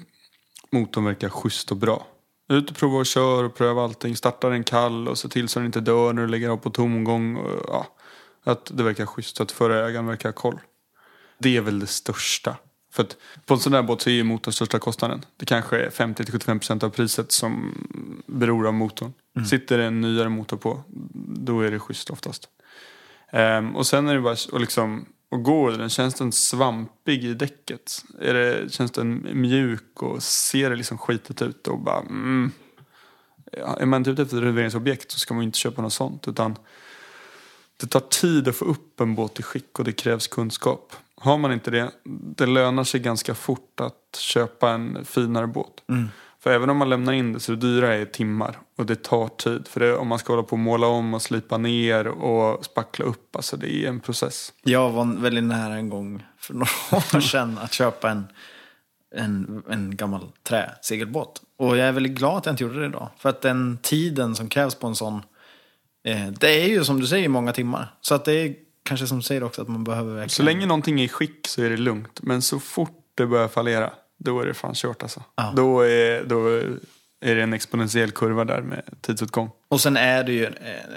[0.71, 2.07] motorn verkar schysst och bra.
[2.49, 4.15] Ut och prova och kör och pröva allting.
[4.15, 6.69] Starta den kall och se till så den inte dör när du lägger av på
[6.69, 7.35] tomgång.
[7.35, 7.87] Och, ja,
[8.43, 10.59] att det verkar schysst att förra ägaren verkar ha koll.
[11.37, 12.55] Det är väl det största.
[12.91, 15.25] För att på en sån där båt så är ju motorn största kostnaden.
[15.37, 17.73] Det kanske är 50-75% av priset som
[18.27, 19.13] beror av motorn.
[19.49, 20.83] Sitter det en nyare motor på,
[21.25, 22.49] då är det schysst oftast.
[23.31, 25.89] Ehm, och sen är det bara att liksom, att gå i den.
[25.89, 28.05] Känns den svampig i däcket?
[28.21, 31.67] Är det, känns den mjuk och ser det liksom skitigt ut?
[31.67, 32.51] Och bara, mm.
[33.51, 36.27] ja, är man inte ute efter ett renoveringsobjekt så ska man inte köpa något sånt.
[36.27, 36.55] Utan
[37.77, 40.93] det tar tid att få upp en båt i skick och det krävs kunskap.
[41.15, 41.91] Har man inte det,
[42.35, 45.83] det lönar sig ganska fort att köpa en finare båt.
[45.89, 46.07] Mm.
[46.43, 49.27] För även om man lämnar in det så det dyra är timmar och det tar
[49.27, 49.67] tid.
[49.67, 53.05] För det, om man ska hålla på och måla om och slipa ner och spackla
[53.05, 54.53] upp, alltså det är en process.
[54.63, 56.71] Jag var väldigt nära en gång för några
[57.17, 58.27] år sedan att köpa en,
[59.15, 61.41] en, en gammal träsegelbåt.
[61.57, 63.09] Och jag är väldigt glad att jag inte gjorde det idag.
[63.17, 65.21] För att den tiden som krävs på en sån,
[66.03, 67.95] eh, det är ju som du säger många timmar.
[68.01, 70.29] Så att det är kanske som du säger också att man behöver verkligen...
[70.29, 72.19] Så länge någonting är i skick så är det lugnt.
[72.21, 75.23] Men så fort det börjar fallera, då är det fan kört alltså.
[75.35, 75.53] Ja.
[75.55, 76.47] Då, är, då
[77.21, 79.49] är det en exponentiell kurva där med tidsåtgång.
[79.67, 80.45] Och sen är det ju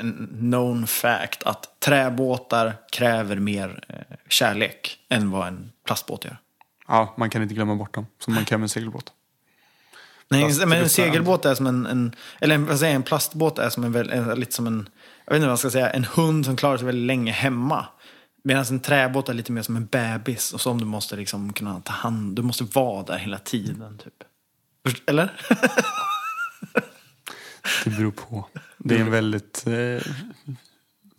[0.00, 6.36] en known fact att träbåtar kräver mer eh, kärlek än vad en plastbåt gör.
[6.88, 8.06] Ja, man kan inte glömma bort dem.
[8.18, 9.12] Som man kan med en segelbåt.
[10.28, 13.70] Nej, men en segelbåt är som en, en eller en, vad säger en plastbåt är
[13.70, 14.88] som en, en, lite som en,
[15.24, 17.86] jag vet inte vad jag ska säga, en hund som klarar sig väldigt länge hemma.
[18.44, 21.80] Medan en träbåt är lite mer som en bebis och som du måste liksom kunna
[21.80, 24.24] ta hand Du måste vara där hela tiden typ.
[25.06, 25.32] Eller?
[27.84, 28.48] Det beror på.
[28.78, 29.66] Det är en väldigt...
[29.66, 30.02] Eh, det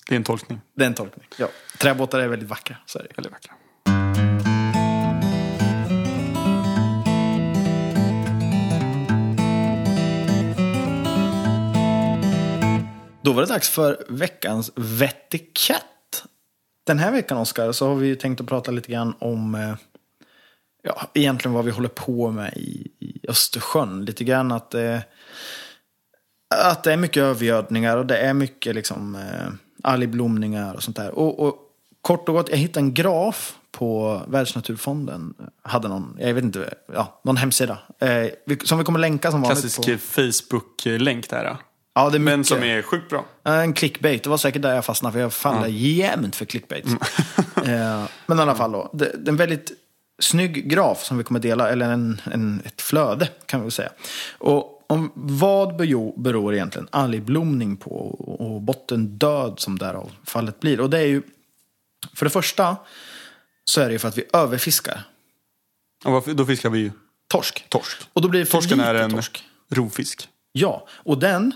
[0.10, 0.62] är en tolkning.
[0.76, 1.26] Det är en tolkning.
[1.38, 1.48] Ja.
[1.78, 3.10] Träbåtar är väldigt vackra, så är det.
[3.18, 3.54] Väldigt vackra.
[13.22, 15.93] Då var det dags för veckans vettikett.
[16.84, 19.76] Den här veckan, Oskar, så har vi tänkt att prata lite grann om eh,
[20.84, 24.06] ja, egentligen vad vi håller på med i, i Östersjön.
[24.06, 25.00] Lite grann att, eh,
[26.56, 31.12] att det är mycket övergödningar och det är mycket liksom, eh, algblomningar och sånt där.
[31.12, 31.56] Och, och
[32.02, 35.34] kort och gott, jag hittade en graf på Världsnaturfonden.
[35.62, 37.78] Hade någon, jag vet inte, ja, någon hemsida.
[38.00, 40.02] Eh, som vi kommer länka som vanligt Klassisk.
[40.02, 41.44] Facebook-länk där.
[41.44, 41.58] Ja.
[41.96, 42.48] Ja, det är Men mycket.
[42.48, 43.26] som är sjukt bra.
[43.44, 46.86] En clickbait, det var säkert där jag fastnade för jag faller jämt för clickbait.
[47.66, 49.72] eh, men i alla fall då, det, det är en väldigt
[50.22, 53.90] snygg graf som vi kommer dela, eller en, en, ett flöde kan vi säga.
[54.38, 57.92] Och om vad beror, beror egentligen algblomning på
[58.40, 60.80] och bottendöd som därav fallet blir?
[60.80, 61.22] Och det är ju,
[62.14, 62.76] för det första
[63.66, 65.04] så är det ju för att vi överfiskar
[66.06, 66.92] Och då fiskar vi ju
[67.28, 67.66] torsk.
[67.70, 67.98] torsk.
[68.14, 69.44] Och då blir det för Torsken lite är en torsk.
[69.72, 70.28] rovfisk.
[70.52, 71.52] Ja, och den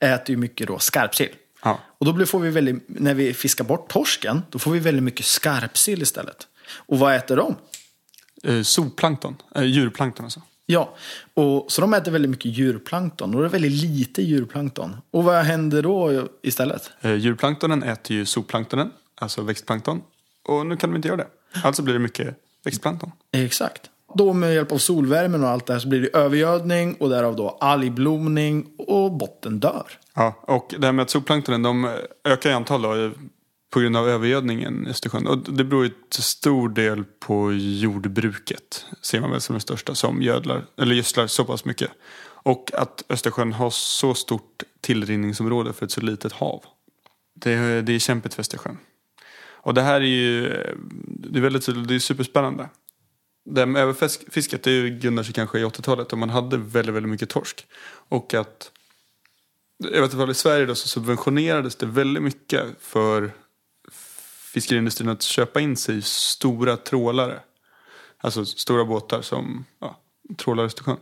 [0.00, 1.34] äter ju mycket då skarpsill.
[1.62, 1.80] Ja.
[1.98, 5.26] Och då får vi väldigt, när vi fiskar bort torsken, då får vi väldigt mycket
[5.26, 6.46] skarpsill istället.
[6.74, 7.56] Och vad äter de?
[8.42, 9.36] Eh, zooplankton.
[9.54, 10.42] Eh, djurplankton alltså.
[10.66, 10.96] Ja,
[11.34, 14.96] och, så de äter väldigt mycket djurplankton och det är väldigt lite djurplankton.
[15.10, 16.90] Och vad händer då istället?
[17.00, 20.02] Eh, djurplanktonen äter ju zooplanktonen, alltså växtplankton.
[20.44, 21.26] Och nu kan de inte göra det.
[21.64, 23.12] Alltså blir det mycket växtplankton.
[23.32, 23.90] Exakt.
[24.14, 27.36] Då med hjälp av solvärmen och allt det här så blir det övergödning och därav
[27.36, 29.86] då algblomning och botten dör.
[30.14, 33.10] Ja, och det här med att zooplanktonen de ökar i antal då,
[33.72, 35.26] på grund av övergödningen i Östersjön.
[35.26, 39.94] Och det beror ju till stor del på jordbruket, ser man väl som det största,
[39.94, 41.90] som gödlar, eller gödslar så pass mycket.
[42.42, 46.64] Och att Östersjön har så stort tillrinningsområde för ett så litet hav.
[47.34, 48.78] Det, är- det är kämpigt för Östersjön.
[49.62, 50.42] Och det här är ju
[51.06, 52.68] det är väldigt tydligt, det är superspännande.
[53.44, 57.10] Det här med överfisket det grundar sig kanske i 80-talet och man hade väldigt, väldigt
[57.10, 57.66] mycket torsk.
[58.08, 58.72] Och att
[59.78, 63.32] jag vet inte, i Sverige då så subventionerades det väldigt mycket för
[64.52, 67.40] fiskeriindustrin att köpa in sig i stora trålare.
[68.18, 70.00] Alltså stora båtar som ja,
[70.36, 70.96] trålar Östersjön.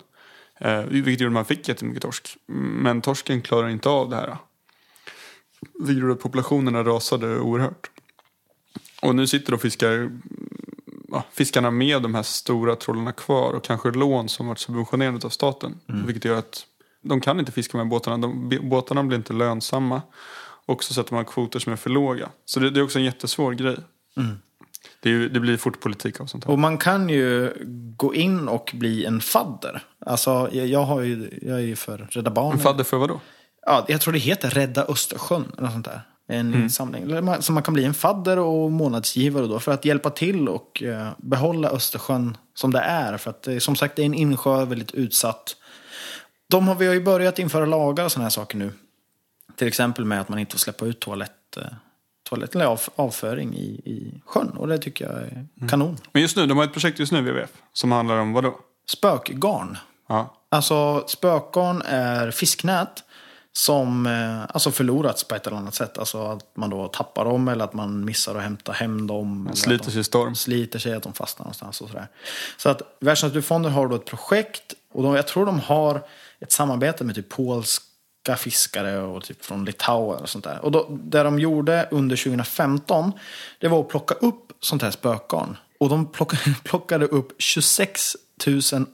[0.60, 2.36] Eh, vilket gjorde att man fick jättemycket torsk.
[2.46, 4.36] Men torsken klarar inte av det här.
[5.74, 7.90] Vilket gjorde att populationerna rasade oerhört.
[9.02, 10.10] Och nu sitter då fiskar,
[11.12, 15.30] ja, fiskarna med de här stora trålarna kvar och kanske lån som varit subventionerade av
[15.30, 15.80] staten.
[15.86, 16.64] Vilket gör att
[17.02, 18.18] de kan inte fiska med båtarna.
[18.18, 20.02] De, båtarna blir inte lönsamma.
[20.66, 22.28] Och så sätter man kvoter som är för låga.
[22.44, 23.76] Så det, det är också en jättesvår grej.
[25.00, 26.52] Det, är, ju- det blir fort politik av sånt här.
[26.52, 27.52] Och man kan ju
[27.96, 29.82] gå in och bli en fadder.
[30.06, 32.52] Alltså, jag, jag, har ju, jag är ju för Rädda Barnen.
[32.52, 33.20] En fadder för vad då?
[33.66, 35.52] Ja, jag tror det heter Rädda Östersjön.
[35.58, 36.00] Eller sånt där.
[36.30, 37.02] En insamling.
[37.02, 39.60] Eller man- Så man kan bli en fadder och månadsgivare då.
[39.60, 43.16] För att hjälpa till och eh, behålla Östersjön som det är.
[43.16, 45.56] För att det, som sagt det är en insjö, väldigt utsatt.
[46.50, 48.72] De har, vi har ju börjat införa lagar och sådana här saker nu.
[49.56, 51.62] Till exempel med att man inte får släppa ut toalett, eh,
[52.28, 54.48] toalett eller av, avföring i, i sjön.
[54.48, 55.96] Och det tycker jag är kanon.
[56.12, 58.58] Men just nu, de har ett projekt just nu, WWF, som handlar om vad då?
[58.90, 59.78] Spökgarn.
[60.08, 60.34] Ja.
[60.50, 63.04] Alltså spökgarn är fisknät
[63.52, 65.98] som eh, alltså förlorats på ett eller annat sätt.
[65.98, 69.50] Alltså att man då tappar dem eller att man missar att hämta hem dem.
[69.54, 70.34] Sliter de sig i storm.
[70.34, 72.08] sliter sig, att de fastnar någonstans och sådär.
[72.56, 76.02] Så att Världsnaturfonden har då ett projekt och de, jag tror de har
[76.40, 80.64] ett samarbete med typ polska fiskare och typ från Litauen och sånt där.
[80.64, 83.12] Och då, det de gjorde under 2015,
[83.58, 85.56] det var att plocka upp sånt här spökgarn.
[85.80, 88.16] Och de plockade, plockade upp 26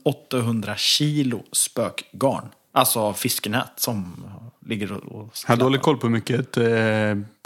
[0.02, 2.48] 800 kilo spökgarn.
[2.74, 4.24] Alltså fiskenät som
[4.66, 5.34] ligger och...
[5.46, 6.64] Jag har dålig koll på hur mycket ett eh,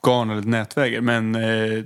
[0.03, 1.01] garn eller ett nät väger.
[1.01, 1.85] Men eh,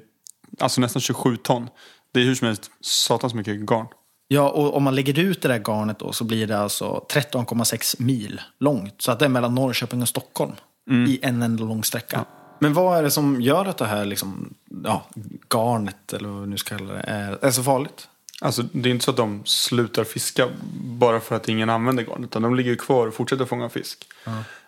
[0.60, 1.68] alltså nästan 27 ton.
[2.12, 3.86] Det är hur som helst satans mycket garn.
[4.28, 8.02] Ja, och om man lägger ut det där garnet då så blir det alltså 13,6
[8.02, 9.02] mil långt.
[9.02, 10.52] Så att det är mellan Norrköping och Stockholm
[11.08, 12.24] i en enda lång sträcka.
[12.58, 15.02] Men vad är det som gör att det här liksom, ja,
[15.54, 18.08] garnet, eller vad vi nu ska kalla det, är, är så farligt?
[18.42, 22.24] Alltså det är inte så att de slutar fiska bara för att ingen använder garn.
[22.24, 24.06] Utan de ligger kvar och fortsätter fånga fisk.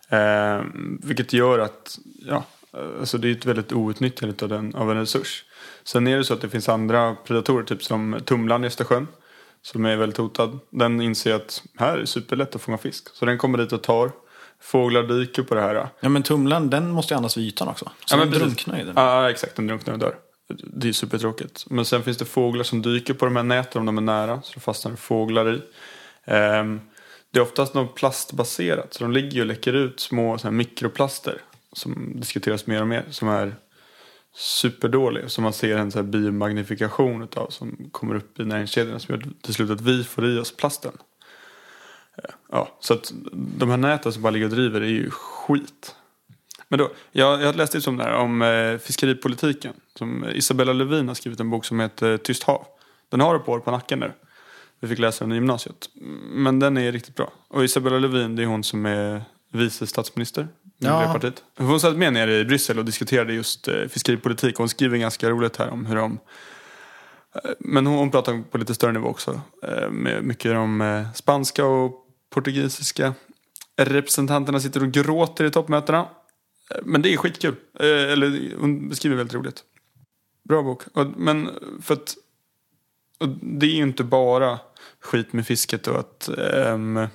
[0.09, 0.61] Eh,
[1.03, 2.43] vilket gör att ja,
[2.99, 5.43] alltså det är ett väldigt outnyttjande av, den, av en resurs.
[5.83, 9.07] Sen är det så att det finns andra predatorer, typ som tumlaren i Östersjön.
[9.61, 10.59] Som är väldigt hotad.
[10.69, 13.07] Den inser att här är det superlätt att fånga fisk.
[13.13, 14.11] Så den kommer dit och tar.
[14.61, 15.87] Fåglar dyker på det här.
[15.99, 17.91] Ja, men tumlaren, den måste ju andas vid ytan också.
[18.05, 18.43] Så Ja, den precis.
[18.43, 18.83] drunknar ju.
[18.85, 18.93] Den.
[18.95, 19.55] Ja, exakt.
[19.55, 20.15] Den drunknar och dör.
[20.47, 21.65] Det är supertråkigt.
[21.69, 24.41] Men sen finns det fåglar som dyker på de här näten om de är nära.
[24.41, 25.61] Så det fastnar fåglar i.
[26.25, 26.81] Ehm,
[27.31, 28.93] det är oftast något plastbaserat.
[28.93, 31.41] Så de ligger och läcker ut små så här, mikroplaster.
[31.73, 33.05] Som diskuteras mer och mer.
[33.09, 33.55] Som är
[34.35, 35.29] superdåliga.
[35.29, 37.49] Som man ser en så här biomagnifikation utav.
[37.49, 38.99] Som kommer upp i näringskedjorna.
[38.99, 40.97] Som gör till slut att vi får i oss plasten.
[42.17, 45.95] Ehm, ja, så att de här näten som bara ligger och driver är ju skit.
[46.67, 49.73] Men då, jag, jag har läst lite om det här, om eh, fiskeripolitiken.
[49.97, 52.65] Som Isabella Lövin har skrivit en bok som heter Tyst hav.
[53.11, 54.11] Den har ett år på nacken nu.
[54.79, 55.89] Vi fick läsa den i gymnasiet.
[56.29, 57.31] Men den är riktigt bra.
[57.47, 60.47] Och Isabella Lövin, det är hon som är vice statsminister
[60.77, 60.99] Ja.
[60.99, 61.43] Miljöpartiet.
[61.57, 64.55] Hon satt med nere i Bryssel och diskuterade just eh, fiskeripolitik.
[64.57, 66.19] Hon skriver ganska roligt här om hur de
[67.35, 69.41] eh, men hon, hon pratar på lite större nivå också.
[69.63, 71.91] eh, Med mycket om eh, spanska och
[72.33, 73.13] portugisiska.
[73.77, 76.07] Representanterna sitter och gråter i toppmötena.
[76.83, 77.55] Men det är skitkul.
[77.79, 79.63] Eh, Eller hon beskriver väldigt roligt.
[80.49, 80.81] Bra bok.
[80.93, 81.49] Och- Men
[81.81, 82.15] för att
[83.17, 84.59] och det är ju inte bara
[84.99, 87.07] skit med fisket och att ehm,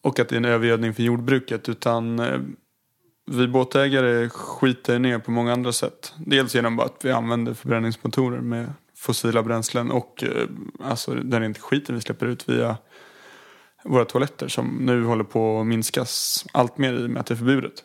[0.00, 2.40] och att det är en övergödning för jordbruket utan eh,
[3.26, 6.12] vi båtägare skiter ner på många andra sätt.
[6.26, 10.48] Dels genom att vi använder förbränningsmotorer med fossila bränslen och eh,
[10.80, 12.76] alltså den skiten vi släpper ut via
[13.82, 17.34] våra toaletter som nu håller på att minskas allt mer i och med att det
[17.34, 17.84] är förbjudet.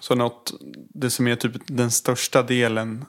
[0.00, 0.52] Så något,
[0.88, 3.04] det som är typ den största delen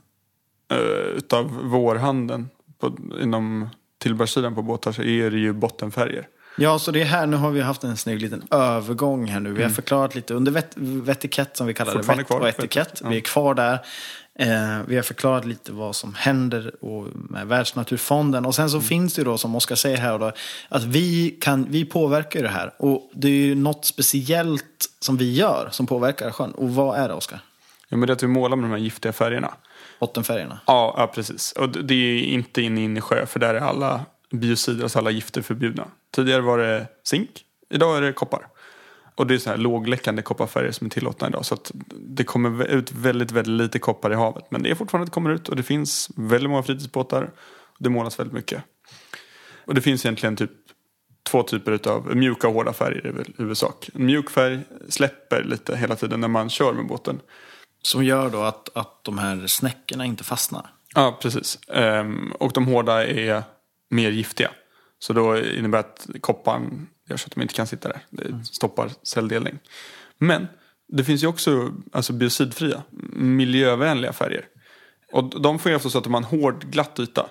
[0.74, 6.28] uh, utav vårhandeln på, inom tillbehörssidan på båtar så är det ju bottenfärger.
[6.58, 9.54] Ja, så det är här, nu har vi haft en snygg liten övergång här nu.
[9.54, 12.04] Vi har förklarat lite under vet, vetikett som vi kallar det.
[12.04, 12.18] Mm.
[12.18, 13.02] Vett och etikett.
[13.04, 13.10] ja.
[13.10, 13.80] Vi är kvar där.
[14.40, 18.46] Eh, vi har förklarat lite vad som händer och med Världsnaturfonden.
[18.46, 18.88] Och sen så Mm.
[18.88, 20.32] finns det ju då, som Oskar säger här, då,
[20.70, 22.74] att vi, kan, vi påverkar det här.
[22.80, 26.52] Och det är ju något speciellt som vi gör som påverkar sjön.
[26.52, 27.40] Och vad är det, Oskar?
[27.90, 29.54] Ja, men det är att vi målar med de här giftiga färgerna.
[30.00, 30.60] Bottenfärgerna.
[30.66, 31.52] Ja, ja precis.
[31.52, 35.42] Och det är inte inne i insjö för där är alla biocider, alltså alla gifter
[35.42, 35.88] förbjudna.
[36.16, 37.30] Tidigare var det zink,
[37.70, 38.48] idag är det koppar.
[39.18, 41.46] Och det är så här lågläckande kopparfärger som är tillåtna idag.
[41.46, 44.44] Så att det kommer ut väldigt, väldigt lite koppar i havet.
[44.50, 47.24] Men det är fortfarande att det kommer ut och det finns väldigt många fritidsbåtar.
[47.62, 48.64] Och det målas väldigt mycket.
[49.66, 50.52] Och det finns egentligen typ
[51.24, 53.90] två typer av mjuka och hårda färger i huvudsak.
[53.94, 57.20] En mjuk färg släpper lite hela tiden när man kör med båten.
[57.82, 60.70] Som gör då att, att de här snäckorna inte fastnar.
[60.96, 61.60] Ja, precis.
[61.68, 63.44] Ehm, och de hårda är
[63.90, 64.52] mer giftiga.
[65.00, 68.00] Så då innebär att kopparn gör så att de inte kan sitta där.
[68.10, 69.60] Det stoppar celldelning.
[70.18, 70.48] Men
[70.88, 74.46] det finns ju också alltså, biocidfria, miljövänliga färger.
[75.12, 77.30] Och de får ju ofta så att de har en hård, glatt yta.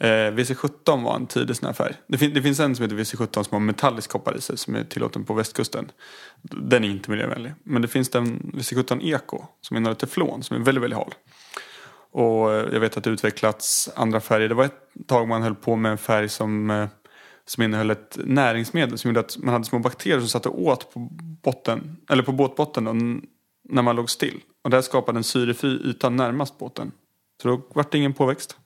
[0.00, 1.94] Eh, WC17 var en tidig sån här färg.
[2.06, 4.74] Det, fin- det finns en som heter WC17 som har metallisk koppar i sig som
[4.74, 5.90] är tillåten på västkusten.
[6.42, 7.52] Den är inte miljövänlig.
[7.62, 11.14] Men det finns den WC17 Eco som innehåller teflon som är väldigt, väldigt hal.
[12.12, 14.48] Och eh, jag vet att det utvecklats andra färger.
[14.48, 16.88] Det var ett tag man höll på med en färg som, eh,
[17.48, 20.94] som innehöll ett näringsmedel som gjorde att man hade små bakterier som satt och åt
[20.94, 21.08] på
[21.42, 22.92] botten, eller på båtbotten då,
[23.68, 24.40] när man låg still.
[24.64, 26.92] Och det här skapade en syrefri yta närmast båten.
[27.42, 28.56] Så då vart det ingen påväxt.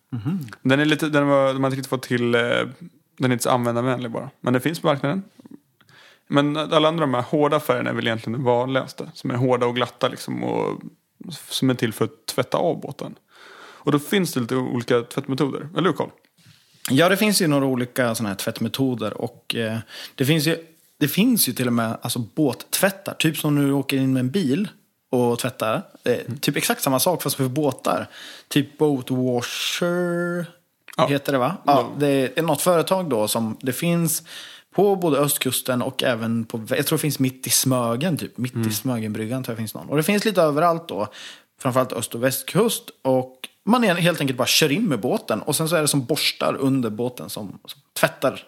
[0.62, 2.40] Den är lite, den var, inte riktigt fått till, eh,
[3.18, 4.30] den är inte så användarvänlig bara.
[4.40, 5.22] Men det finns på marknaden.
[6.28, 9.10] Men alla andra de här hårda färgerna är väl egentligen den vanligaste.
[9.14, 10.44] Som är hårda och glatta liksom.
[10.44, 10.82] Och
[11.30, 13.14] som är till för att tvätta av båten.
[13.84, 15.68] Och då finns det lite olika tvättmetoder.
[15.76, 16.10] Eller hur Carl?
[16.90, 19.14] Ja, det finns ju några olika såna här tvättmetoder.
[19.14, 19.78] Och eh,
[20.14, 20.66] det, finns ju,
[20.98, 23.14] det finns ju till och med alltså, båttvättar.
[23.14, 24.68] Typ som när du åker in med en bil
[25.10, 25.82] och tvättar.
[26.04, 28.06] Eh, Typ exakt samma sak fast för båtar.
[28.48, 30.46] Typ Boat Washer
[30.96, 31.06] Ja.
[31.06, 31.56] heter det va?
[31.66, 34.22] Ja, det är något företag då som det finns
[34.74, 38.38] På både östkusten och även på, jag tror det finns mitt i Smögen, typ.
[38.38, 39.88] Mitt i Smögenbryggan tror jag finns någon.
[39.88, 41.08] Och det finns lite överallt då.
[41.60, 42.82] Framförallt öst och västkust.
[43.02, 45.42] Och man är- helt enkelt bara kör in med båten.
[45.42, 48.42] Och sen så är det som borstar under båten som, som tvättar.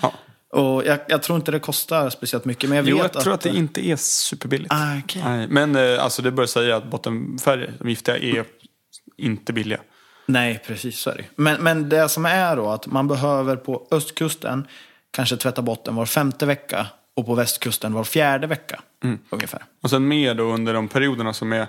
[0.00, 0.12] Ja.
[0.52, 2.68] Och jag, jag tror inte det kostar speciellt mycket.
[2.70, 4.72] Men jag vet Jo, jag tror att det inte är superbilligt.
[4.72, 5.22] Ah, okej.
[5.24, 8.44] Nej, men eh, alltså det bör säga att bottenfärger, de giftiga, är
[9.16, 9.80] inte billiga.
[10.26, 11.24] Nej, precis så är det.
[11.36, 14.66] Men, men det som är då att man behöver på östkusten
[15.10, 16.86] kanske tvätta botten var femte vecka.
[17.14, 18.80] Och på västkusten var fjärde vecka.
[19.30, 19.62] Ungefär.
[19.82, 21.66] Och sen mer då under de perioderna som är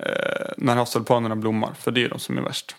[0.00, 2.76] eh, när havstulpanerna blommar, för det är de som är värst.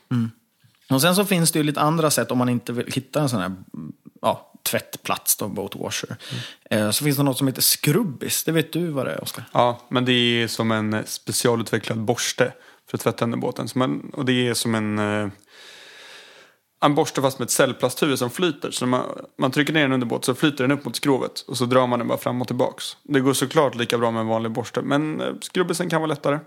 [0.89, 3.29] Och sen så finns det ju lite andra sätt om man inte vill hitta en
[3.29, 3.51] sån här
[4.21, 6.17] ja, tvättplats, då, boat washer.
[6.69, 8.43] Eh, så finns det något som heter skrubbis.
[8.43, 9.43] Det vet du vad det är, Oskar?
[9.51, 12.53] Ja, men det är som en specialutvecklad borste
[12.89, 13.67] för att tvätta under båten.
[13.75, 15.29] Man, och det är som en, eh,
[16.83, 18.71] en borste fast med ett cellplasthuvud som flyter.
[18.71, 19.03] Så man,
[19.37, 21.87] man trycker ner den under båten så flyter den upp mot skrovet och så drar
[21.87, 22.97] man den bara fram och tillbaks.
[23.03, 26.39] Det går såklart lika bra med en vanlig borste, men eh, skrubbisen kan vara lättare.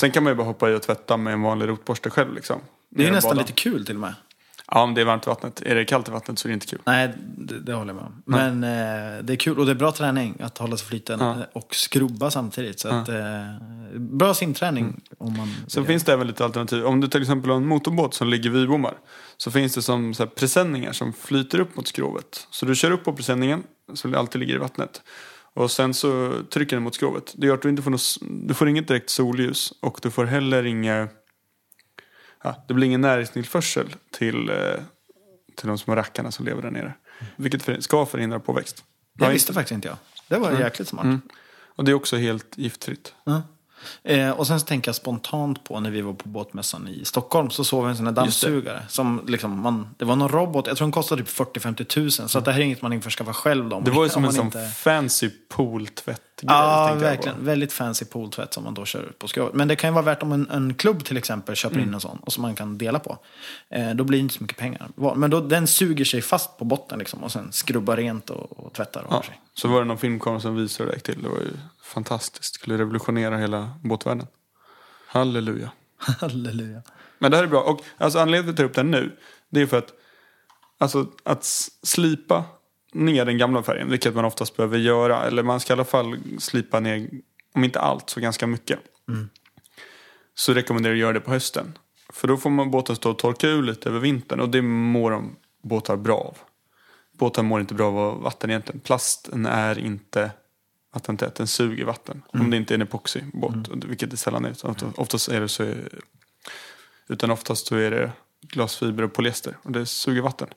[0.00, 2.60] Sen kan man ju bara hoppa i och tvätta med en vanlig rotborste själv liksom.
[2.90, 4.14] Det är ju nästan lite kul till och med.
[4.70, 5.62] Ja, om det är varmt i vattnet.
[5.62, 6.78] Är det kallt i vattnet så är det inte kul.
[6.84, 8.22] Nej, det, det håller jag med om.
[8.24, 11.30] Men eh, det är kul och det är bra träning att hålla sig flyten Ja.
[11.32, 12.80] eh, och skrubba samtidigt.
[12.80, 13.16] Så att, eh,
[13.94, 15.54] bra simträning om man...
[15.66, 16.84] Sen finns det även lite alternativ.
[16.86, 18.94] Om du till exempel har en motorbåt som ligger vid bommar
[19.36, 22.46] så finns det som så här presenningar som flyter upp mot skrovet.
[22.50, 23.62] Så du kör upp på presenningen
[23.94, 25.02] som alltid ligger i vattnet.
[25.54, 27.34] Och sen så trycker den mot skrovet.
[27.36, 30.24] Det gör att du inte får något, du får inget direkt solljus och du får
[30.24, 31.08] heller inga...
[32.42, 34.56] Ja, det blir ingen näringstillförsel till, eh,
[35.56, 36.94] till de små rackarna som lever där nere.
[37.36, 38.84] Vilket för, ska förhindra påväxt.
[39.14, 39.96] Det visste faktiskt inte jag.
[40.28, 41.20] Det var jäkligt smart.
[41.78, 43.14] Och det är också helt giftfritt.
[43.24, 43.42] Ja.
[44.02, 47.50] Eh, och sen så tänker jag spontant på när vi var på båtmässan i Stockholm
[47.50, 48.82] så såg vi en sån här dammsugare.
[48.88, 52.28] Som liksom man, det var någon robot, jag tror den kostade typ 40-50 tusen.
[52.28, 53.68] Så att det här är inget man införskaffar själv.
[53.68, 56.48] Då, Det var ju Om som en sån inte- fancy pooltvättgrej.
[56.52, 57.44] Ja, verkligen.
[57.44, 59.54] Väldigt fancy pooltvätt som man då kör på skrovet.
[59.54, 61.88] Men det kan ju vara värt om en, en klubb till exempel köper Mm.
[61.88, 63.18] in en sån och som man kan dela på.
[63.70, 64.88] Eh, då blir det inte så mycket pengar.
[65.16, 68.72] Men då, den suger sig fast på botten liksom och sen skrubbar rent och, och
[68.72, 69.40] tvättar av Ja, sig.
[69.54, 71.22] så var det någon filmkamera som visade det gick till.
[71.22, 71.50] Det var ju
[71.88, 72.54] fantastiskt.
[72.54, 74.26] Skulle revolutionera hela båtvärlden.
[75.06, 75.70] Halleluja.
[76.20, 76.82] Halleluja.
[77.18, 77.62] Men det här är bra.
[77.62, 79.18] Och alltså, anledningen till att jag tar upp den nu.
[79.50, 79.92] Det är för att,
[80.78, 81.44] alltså, att
[81.82, 82.44] slipa
[82.92, 83.90] ner den gamla färgen.
[83.90, 85.22] Vilket man oftast behöver göra.
[85.22, 87.10] Eller man ska i alla fall slipa ner,
[87.54, 88.78] om inte allt så ganska mycket.
[90.34, 91.78] Så rekommenderar jag att göra det på hösten.
[92.12, 94.40] För då får man båten stå och torka ur lite över vintern.
[94.40, 96.38] Och det mår de båtar bra av.
[97.18, 98.80] Båtar mår inte bra av vatten egentligen.
[98.80, 100.30] Plasten är inte
[100.94, 102.22] vattentät, den suger vatten.
[102.32, 103.54] Om det inte är en epoxybåt,
[103.86, 104.54] vilket det sällan är.
[105.00, 105.88] Oftast är det så är,
[107.08, 110.48] utan oftast så är det glasfiber och polyester och det suger vatten.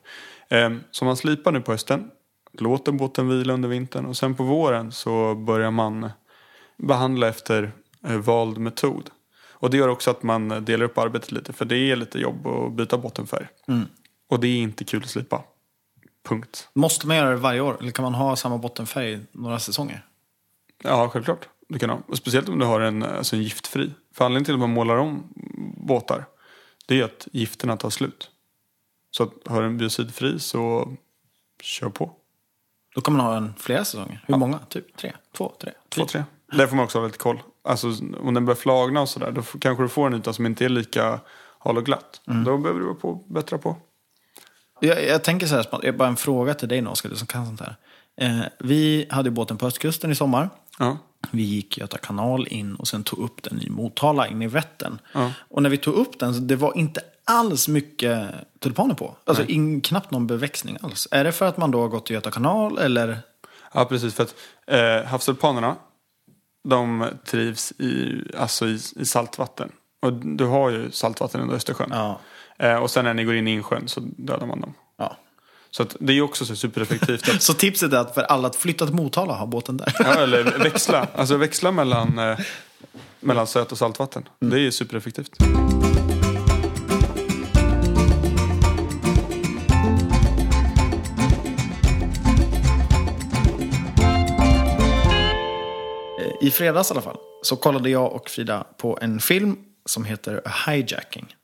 [0.48, 2.10] Ehm, Så man slipar nu på hösten,
[2.52, 6.10] låter båten vila under vintern och sen på våren så börjar man
[6.78, 7.72] behandla efter
[8.06, 9.10] eh, vald metod.
[9.50, 12.46] Och det gör också att man delar upp arbetet lite för det är lite jobb
[12.46, 13.46] att byta bottenfärg.
[14.28, 15.42] Och det är inte kul att slipa.
[16.28, 16.68] Punkt.
[16.74, 17.76] Måste man göra det varje år?
[17.80, 20.06] Eller kan man ha samma bottenfärg några säsonger?
[20.82, 21.48] Ja, självklart.
[21.68, 21.98] Du kan ha.
[22.08, 23.90] Och speciellt om du har en, alltså en giftfri.
[24.14, 25.22] För anledningen till att man målar om
[25.76, 26.24] båtar
[26.86, 28.30] det är att gifterna tar slut.
[29.10, 30.92] Så att har du en biocidfri så
[31.62, 32.12] kör på.
[32.94, 34.24] Då kan man ha en flera säsonger.
[34.26, 34.58] Hur många?
[34.58, 35.12] Typ tre?
[35.36, 35.52] Två?
[35.60, 35.72] Tre?
[35.88, 36.24] Två, tre.
[36.52, 37.42] Där får man också ha lite koll.
[37.64, 37.88] Alltså
[38.20, 40.68] om den börjar flagna och sådär då kanske du får en yta som inte är
[40.68, 41.20] lika
[41.58, 42.20] hal och glatt.
[42.24, 43.76] Då behöver du på, bättra på.
[44.80, 47.46] Jag, jag tänker så här, bara en fråga till dig nu, Oskar, du som kan
[47.46, 47.76] sånt här.
[48.16, 50.50] Eh, vi hade ju båten på östkusten i sommar.
[50.82, 50.98] Ja.
[51.30, 54.98] Vi gick Göta kanal in och sen tog upp den i Motala in i Vättern.
[55.14, 55.32] Ja.
[55.38, 59.16] Och när vi tog upp den, så det var inte alls mycket tulpaner på.
[59.24, 61.08] Alltså in, knappt någon beväxning alls.
[61.10, 63.18] Är det för att man då har gått till Göta kanal eller?
[63.74, 64.14] Ja, precis.
[64.14, 64.34] För att
[64.66, 65.76] eh, havstulpanerna,
[66.68, 69.72] de trivs i, alltså i, i saltvatten.
[70.02, 71.88] Och du har ju saltvatten under Östersjön.
[71.90, 72.20] Ja.
[72.58, 74.74] Eh, och sen när ni går in i insjön så dödar man dem.
[75.76, 77.28] Så det är också så supereffektivt.
[77.28, 79.94] Att, Så tipset är att för alla att flytta till Motala ha båten där.
[79.98, 81.06] ja, eller växla.
[81.14, 82.38] Alltså växla mellan, eh,
[83.20, 84.28] mellan söt och saltvatten.
[84.40, 85.30] Det är supereffektivt.
[96.40, 99.56] I fredags i alla fall så kollade jag och Frida på en film
[99.86, 101.34] som heter A Hijacking.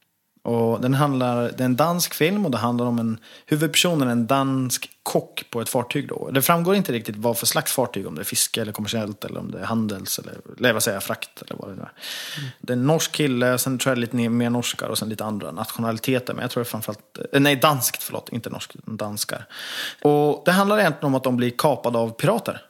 [0.49, 4.26] Och den handlar, det är en dansk film och det handlar om en huvudpersonen, en
[4.26, 6.30] dansk kock på ett fartyg då.
[6.30, 9.40] Det framgår inte riktigt vad för slags fartyg, om det är fiske eller kommersiellt eller
[9.40, 11.92] om det är handels eller, eller vad säger frakt eller vad det är.
[12.61, 15.53] Det är en norsk kille, sen tror jag lite mer norskar och sen lite andra
[15.53, 16.34] nationaliteter.
[16.34, 19.44] Men jag tror det är framförallt, eh, nej danskt, förlåt, inte norsk, danskar.
[20.03, 22.62] Och det handlar egentligen om att de blir kapade av pirater.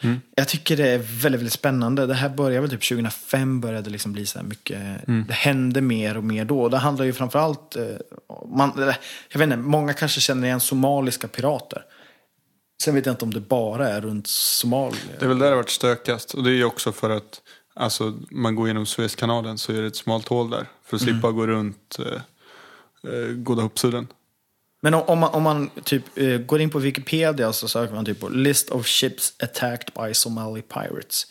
[0.00, 0.20] Mm.
[0.34, 2.06] Jag tycker det är väldigt, väldigt spännande.
[2.06, 5.08] Det här började väl typ 2005 började liksom bli så här mycket.
[5.08, 5.24] Mm.
[5.28, 6.68] Det hände mer och mer då.
[6.68, 7.84] Det handlar ju framförallt, eh,
[8.46, 8.72] man,
[9.28, 11.82] jag vet inte, många kanske känner igen somaliska pirater.
[12.82, 14.98] Sen vet jag inte om det bara är runt Somalia.
[15.18, 16.34] Det är väl där det har varit stökast.
[16.34, 17.40] Och det är ju också för att
[17.74, 20.66] alltså, man går genom Suezkanalen så är det ett smalt hål där.
[20.84, 21.36] För att slippa mm.
[21.36, 24.06] gå runt eh, eh, Goda Hoppsudden.
[24.80, 28.20] Men om man, om man typ uh, går in på Wikipedia så söker man typ
[28.20, 31.26] på List of ships attacked by Somali pirates.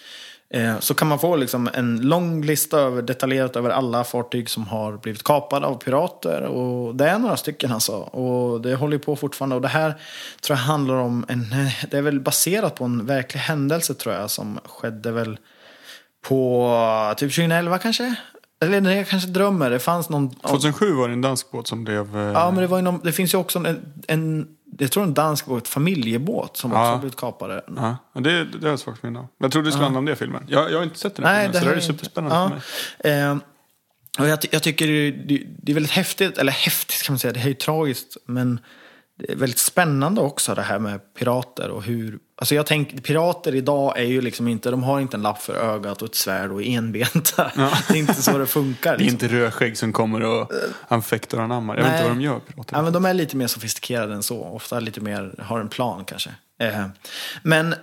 [0.49, 4.67] Eh, så kan man få liksom en lång lista över, detaljerat över alla fartyg som
[4.67, 6.41] har blivit kapade av pirater.
[6.41, 7.95] Och det är några stycken alltså.
[7.95, 9.55] Och det håller på fortfarande.
[9.55, 9.93] Och det här
[10.41, 14.15] tror jag handlar om en, eh, det är väl baserat på en verklig händelse tror
[14.15, 15.37] jag som skedde väl
[16.21, 18.15] på typ 2011 kanske.
[18.59, 19.69] Eller nej, jag kanske drömmer.
[19.69, 20.29] Det fanns någon...
[20.29, 22.17] 2007 var det en dansk båt som blev...
[22.17, 22.21] Eh...
[22.21, 24.47] Ja, men det, var någon, det finns ju också en, en,
[24.79, 26.91] jag tror en dansk båt, familjebåt, som ja.
[26.91, 27.63] också blivit kapade.
[27.75, 29.27] Ja, det, det har jag svagt minne av.
[29.37, 30.43] Jag trodde det skulle handla om det filmen.
[30.47, 32.61] Jag, jag har inte sett den här nej, filmen, det så det är superspännande ja.
[33.01, 33.21] för mig.
[33.21, 33.37] Eh,
[34.19, 35.11] och jag, jag tycker det,
[35.61, 38.59] det, är väldigt häftigt, eller häftigt kan man säga, det är ju tragiskt, men
[39.17, 43.55] det är väldigt spännande också det här med pirater och hur Alltså jag tänker, pirater
[43.55, 46.51] idag är ju liksom inte, de har inte en lapp för ögat och ett svärd
[46.51, 47.51] och är enbenta.
[47.55, 47.71] Ja.
[47.87, 48.97] Det är inte så det funkar.
[48.97, 49.17] Liksom.
[49.17, 50.51] Det är inte rödskägg som kommer och
[50.87, 51.75] anfäktar och anammar.
[51.75, 51.91] Jag Nej.
[51.91, 52.39] vet inte vad de gör.
[52.39, 52.75] Pirater.
[52.75, 54.43] Ja, men de är lite mer sofistikerade än så.
[54.43, 56.29] Ofta lite mer, har en plan kanske.
[56.59, 56.85] Eh,
[57.43, 57.75] men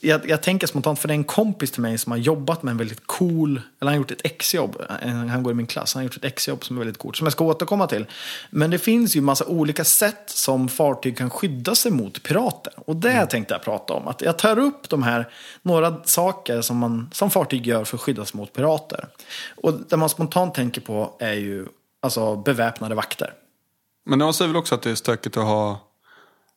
[0.00, 2.70] jag, jag, tänker spontant, för det är en kompis till mig som har jobbat med
[2.70, 4.82] en väldigt cool, eller han har gjort ett exjobb,
[5.30, 7.26] han går i min klass, han har gjort ett exjobb som är väldigt coolt, som
[7.26, 8.06] jag ska återkomma till.
[8.50, 12.72] Men det finns ju massa olika sätt som fartyg kan skydda sig mot pirater.
[12.76, 13.28] Och det mm.
[13.28, 14.08] tänkte jag prata om.
[14.08, 15.28] Att jag tar upp de här,
[15.62, 19.08] några saker som, man, som fartyg gör för att skydda sig mot pirater.
[19.56, 21.66] Och det man spontant tänker på är ju
[22.00, 23.34] alltså, beväpnade vakter.
[24.04, 25.80] Men de säger väl också att det är stökigt att ha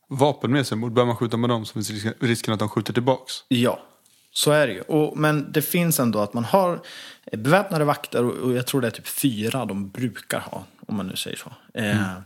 [0.08, 3.34] vapen med sig Börjar man skjuta med dem så finns risken att de skjuter tillbaks.
[3.48, 3.80] Ja,
[4.32, 4.82] så är det ju.
[4.82, 6.82] Och, men det finns ändå att man har
[7.32, 10.64] beväpnade vakter och, jag tror det är typ fyra de brukar ha.
[10.88, 11.52] Om man nu säger så.
[11.74, 12.22] Eh, mm.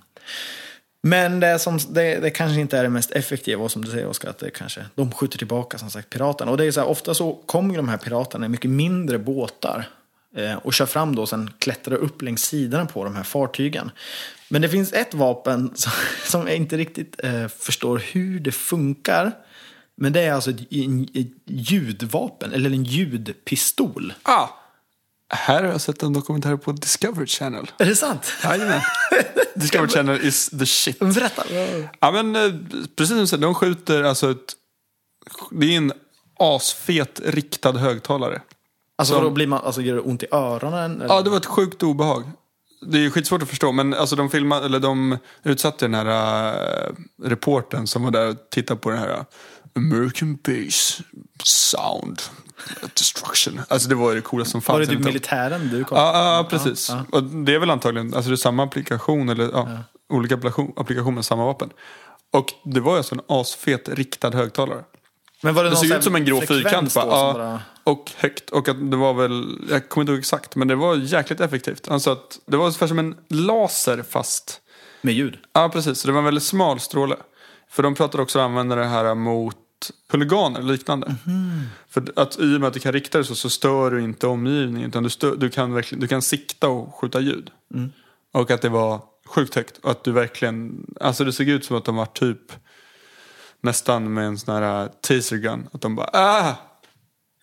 [1.04, 3.64] men det, som, det, det, kanske inte är det mest effektiva.
[3.64, 6.52] Och som du säger Oskar, att det kanske, de skjuter tillbaka som sagt piraterna.
[6.52, 9.90] Och det är så här, ofta så kommer de här piraterna i mycket mindre båtar.
[10.36, 13.92] Eh, och kör fram då och sen klättrar upp längs sidorna på de här fartygen.
[14.50, 15.92] Men det finns ett vapen som,
[16.26, 19.32] som jag inte riktigt eh, förstår hur det funkar.
[19.96, 20.62] Men det är alltså ett,
[21.14, 24.14] ett ljudvapen, eller en ljudpistol.
[24.24, 24.48] Ah,
[25.34, 27.72] här har jag sett en dokumentär på Discovery Channel.
[27.78, 28.34] Är det sant?
[28.44, 28.82] Jajamän.
[29.56, 31.00] Discovery Channel is the shit.
[31.00, 31.44] Berätta.
[32.00, 32.52] Ja men eh,
[32.96, 34.56] precis som du säger, de skjuter alltså ett...
[35.52, 35.94] Det är en
[36.40, 38.42] asfet riktad högtalare.
[39.00, 41.02] Alltså, som, då blir man, alltså gör det ont i öronen?
[41.02, 41.16] Eller?
[41.16, 42.24] Ja, det var ett sjukt obehag
[42.82, 46.96] det är skitsvårt att förstå, men alltså de, filmade, eller de utsatte den här uh,
[47.24, 49.24] reporten som var där och tittade på den här uh,
[49.76, 51.04] American Base
[51.44, 52.22] Sound
[52.94, 53.62] Destruction.
[53.68, 54.74] Alltså det var det coolaste som fanns.
[54.74, 56.90] Var det typ militären du kom Ja, ja precis.
[56.90, 57.18] Ja, ja.
[57.18, 59.68] Och det är väl antagligen, alltså det är samma applikation, eller ja,
[60.10, 60.36] olika
[60.76, 61.70] applikationer med samma vapen.
[62.32, 64.84] Och det var alltså en asfet riktad högtalare.
[65.42, 67.08] Men var det, det såg ut som en grå fyrkant bara.
[67.08, 68.50] Ja, och högt.
[68.50, 71.88] Och att det var väl, jag kommer inte ihåg exakt, men det var jäkligt effektivt.
[71.88, 74.62] Alltså att det var ungefär som en laser fast...
[75.02, 75.38] Med ljud?
[75.54, 76.00] Ja, precis.
[76.00, 77.16] Så det var en väldigt smal stråle.
[77.70, 79.56] För de pratade också om att använda det här mot
[80.12, 81.16] huliganer och liknande.
[81.26, 81.62] Mm.
[81.90, 84.28] För att i och med att du kan rikta det så, så stör du inte
[84.28, 84.90] omgivningen.
[84.90, 87.52] Utan du, stör, du, kan, verkligen, du kan sikta och skjuta ljud.
[87.74, 87.92] Mm.
[88.32, 89.78] Och att det var sjukt högt.
[89.78, 92.52] Och att du verkligen, alltså det såg ut som att de var typ
[93.62, 95.68] nästan med en sån här uh, taser gun.
[95.72, 96.56] Att de bara ah!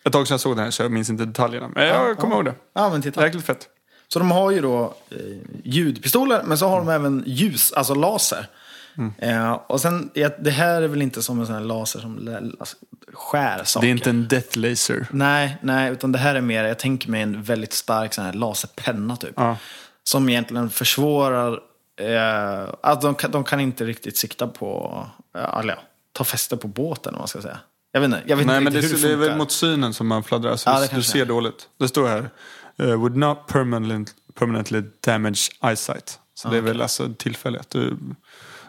[0.05, 1.69] Ett tag sedan jag såg den här så jag minns inte detaljerna.
[1.75, 2.37] Men jag ja, kommer ja.
[2.37, 2.55] ihåg det.
[2.75, 3.25] Ja, men titta.
[3.25, 3.69] Jäkligt fett.
[4.09, 5.17] Så de har ju då eh,
[5.65, 8.49] ljudpistoler men så har de även ljus, alltså laser.
[8.99, 9.13] Mm.
[9.19, 12.29] Eh, och sen, det här är väl inte som en sån här laser som
[12.61, 12.77] alltså,
[13.13, 13.87] skär saker.
[13.87, 15.07] Det är inte en death laser.
[15.11, 18.33] Nej, nej, utan det här är mer, jag tänker mig en väldigt stark sån här
[18.33, 19.35] laserpenna typ.
[19.37, 19.57] Ja.
[20.05, 21.61] Som egentligen försvårar,
[22.01, 25.01] eh, alltså de, de kan inte riktigt sikta på,
[25.35, 25.83] eller ja,
[26.17, 27.59] ta fäste på båten om man ska säga.
[27.93, 29.39] Jag vet inte, jag vet Nej, inte men det, hur det, det, det är väl
[29.39, 30.51] mot synen som man fladdrar.
[30.51, 31.69] Alltså, ja, du, ser dåligt.
[31.79, 32.31] Det står här.
[32.83, 36.19] Uh, would not permanently, permanently damage eyesight.
[36.35, 36.73] Så ah, det är okay.
[36.73, 37.71] väl alltså tillfälligt.
[37.71, 37.97] Du,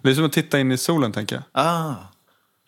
[0.02, 1.43] det är som att titta in i solen tänker jag.
[1.52, 1.95] Ah.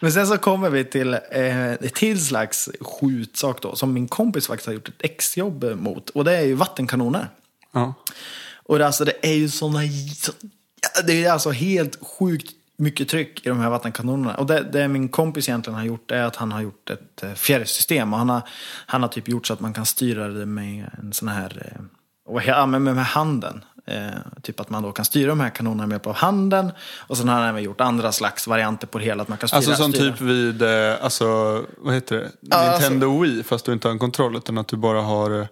[0.02, 3.76] Men sen så kommer vi till eh, ett till slags skjutsak då.
[3.76, 6.10] Som min kompis faktiskt har gjort ett exjobb mot.
[6.10, 7.30] Och det är ju vattenkanoner.
[7.72, 7.94] Ah.
[8.64, 9.80] Och det, alltså, det är ju sådana...
[11.06, 14.36] Det är alltså helt sjukt mycket tryck i de här vattenkanonerna.
[14.36, 17.34] Och det, det min kompis egentligen har gjort är att han har gjort ett eh,
[17.34, 18.14] fjärrsystem.
[18.14, 18.42] Och han har,
[18.86, 21.82] han har typ gjort så att man kan styra det med en sån här, eh,
[22.34, 23.64] och, ja, med, med handen.
[23.88, 26.72] Eh, typ att man då kan styra de här kanonerna med hjälp av handen.
[27.08, 29.22] Och sen har han även gjort andra slags varianter på det hela.
[29.22, 30.12] Att man kan styra, Alltså som styra.
[30.12, 31.26] typ vid, eh, alltså,
[31.78, 32.56] vad heter det?
[32.56, 35.48] alltså- Nintendo Wii, fast du inte har en kontroll utan att du bara har...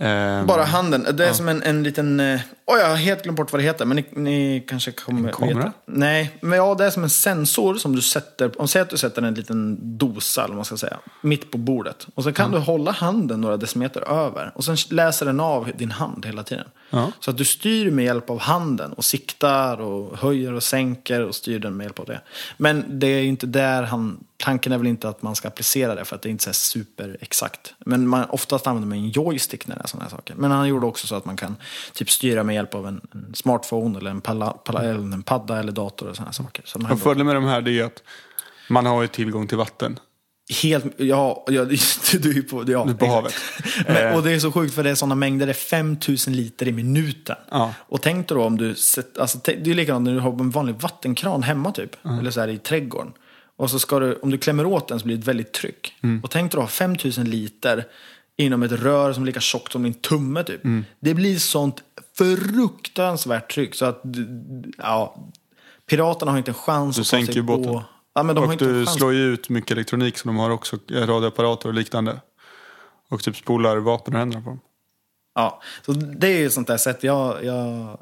[0.00, 1.06] Eh, Bara handen.
[1.16, 2.20] Det är som en, en liten...
[2.66, 3.84] Oj, jag har helt glömt bort vad det heter.
[3.84, 5.58] Men ni, ni kanske kommer En kamera?
[5.58, 5.72] veta.
[5.86, 8.60] Nej, men ja, det är som en sensor som du sätter...
[8.60, 11.58] Om säg att du sätter en liten dosa, eller vad man ska säga, mitt på
[11.58, 12.06] bordet.
[12.14, 14.52] Och så kan du hålla handen några decimeter över.
[14.54, 16.66] Och sen läser den av din hand hela tiden.
[16.90, 17.12] Ja.
[17.20, 21.34] Så att du styr med hjälp av handen och siktar och höjer och sänker och
[21.34, 22.20] styr den med hjälp av det.
[22.56, 24.24] Men det är ju inte där han...
[24.44, 26.52] Tanken är väl inte att man ska applicera det för att det är inte här
[26.52, 27.74] superexakt.
[27.78, 30.34] Men man, oftast använder man en joystick när det är sådana här saker.
[30.34, 31.56] Men han gjorde också så att man kan
[31.92, 35.58] typ styra med hjälp av en, en smartphone eller en, palla, palla, eller en padda
[35.58, 36.62] eller dator och sådana här saker.
[36.66, 38.02] Så och fördelen med de här är att
[38.68, 39.98] man har ju tillgång till vatten.
[40.62, 41.64] Helt, ja, ja
[42.12, 43.34] du är ju på, ja, Du är på havet.
[43.86, 46.68] Men, och det är så sjukt för det är sådana mängder, det är 5000 liter
[46.68, 47.36] i minuten.
[47.50, 47.74] Ja.
[47.78, 48.74] Och tänk dig då om du,
[49.18, 52.06] alltså, det är likadant när du har en vanlig vattenkran hemma typ.
[52.20, 53.12] Eller så här i trädgården.
[53.58, 55.94] Och så ska du, om du klämmer åt den så blir det ett väldigt tryck.
[56.22, 57.84] Och tänk dig då 5000 liter
[58.36, 60.60] inom ett rör som är lika tjockt som din tumme typ.
[61.00, 61.82] Det blir sånt
[62.18, 64.02] fruktansvärt tryck så att,
[64.78, 65.28] ja,
[65.86, 67.64] piraterna har inte en chans Du att ta sig båten.
[67.64, 67.84] på...
[68.14, 70.28] Ja, men de har och inte en du chans slår ju ut mycket elektronik som
[70.28, 70.78] de har också.
[70.90, 72.20] Radioapparater och liknande.
[73.08, 74.60] Och typ spolar vapen och händerna på dem.
[75.34, 77.02] Ja, så det är ju ett sånt där sätt.
[77.02, 77.98] Jag, jag,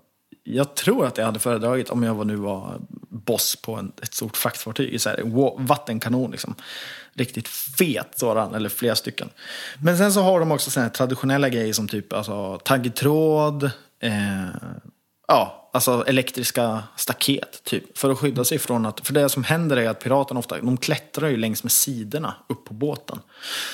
[0.48, 4.14] jag tror att jag hade föredragit om jag var nu var boss på en, ett
[4.14, 4.94] stort fraktfartyg.
[4.94, 5.22] i Så här,
[5.66, 6.54] vattenkanon liksom.
[7.14, 9.28] Riktigt fet sådan, eller flera stycken.
[9.82, 13.70] Men sen så har de också såna här traditionella grejer som typ alltså, taggtråd.
[14.00, 14.46] Eh,
[15.26, 17.98] ja, alltså elektriska staket typ.
[17.98, 20.76] För att skydda sig från att, för det som händer är att piraterna ofta, de
[20.76, 23.18] klättrar ju längs med sidorna upp på båten.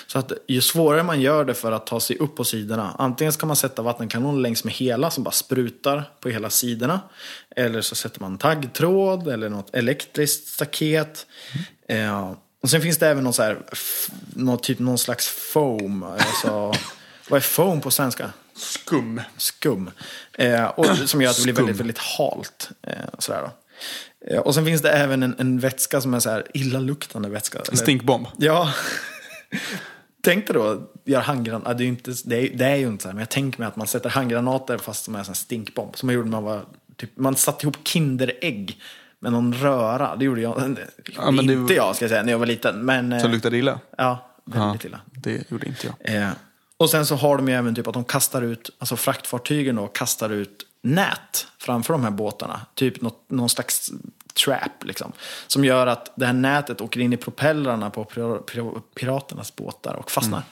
[0.07, 3.33] Så att ju svårare man gör det för att ta sig upp på sidorna, antingen
[3.33, 7.01] ska man sätta vattenkanon längs med hela som bara sprutar på hela sidorna.
[7.57, 11.27] Eller så sätter man taggtråd eller något elektriskt staket.
[11.89, 12.33] Eh,
[12.63, 13.59] och sen finns det även någon, så här,
[14.35, 16.03] någon, typ, någon slags foam.
[16.03, 16.73] Alltså,
[17.29, 18.33] vad är foam på svenska?
[18.55, 19.21] Skum.
[19.37, 19.91] skum.
[20.33, 22.71] Eh, och, som gör att det blir väldigt, väldigt halt.
[22.83, 23.51] Eh, sådär då.
[24.35, 27.59] Eh, och sen finns det även en, en vätska som är så här illaluktande vätska.
[27.71, 28.27] En stinkbomb.
[28.37, 28.73] Ja.
[30.25, 31.75] Tänk dig då, göra handgranater.
[31.75, 33.59] Det, är ju inte, det, är, det är ju inte så här, men jag tänker
[33.59, 35.97] mig att man sätter handgranater fast som är en stinkbomb.
[35.97, 36.65] Som man gjorde när man var,
[36.97, 38.81] typ, man satte ihop Kinderägg
[39.19, 40.17] med någon röra.
[40.17, 40.79] Det gjorde jag,
[41.17, 42.85] Ja, men det- inte jag ska jag säga, när jag var liten.
[42.85, 43.81] Men, eh, luktade illa.
[43.99, 45.01] ja, väldigt Ja, illa.
[45.13, 46.13] Det gjorde inte jag.
[46.83, 49.87] Och sen så har de ju även typ att de kastar ut, alltså fraktfartygen då,
[49.87, 52.61] kastar ut nät framför de här båtarna.
[52.75, 53.91] Typ något, någon slags
[54.45, 55.13] trap liksom.
[55.47, 59.95] Som gör att det här nätet åker in i propellrarna på pir- pir- piraternas båtar
[59.95, 60.43] och fastnar.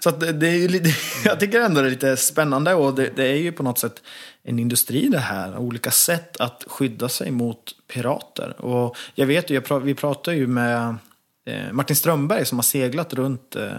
[0.00, 0.90] Så att det, det är ju lite,
[1.24, 4.02] jag tycker ändå det är lite spännande och det, det är ju på något sätt
[4.42, 5.58] en industri det här.
[5.58, 8.64] Olika sätt att skydda sig mot pirater.
[8.64, 10.96] Och jag vet ju, vi pratar ju med
[11.44, 13.72] eh, Martin Strömberg som har seglat runt, eh,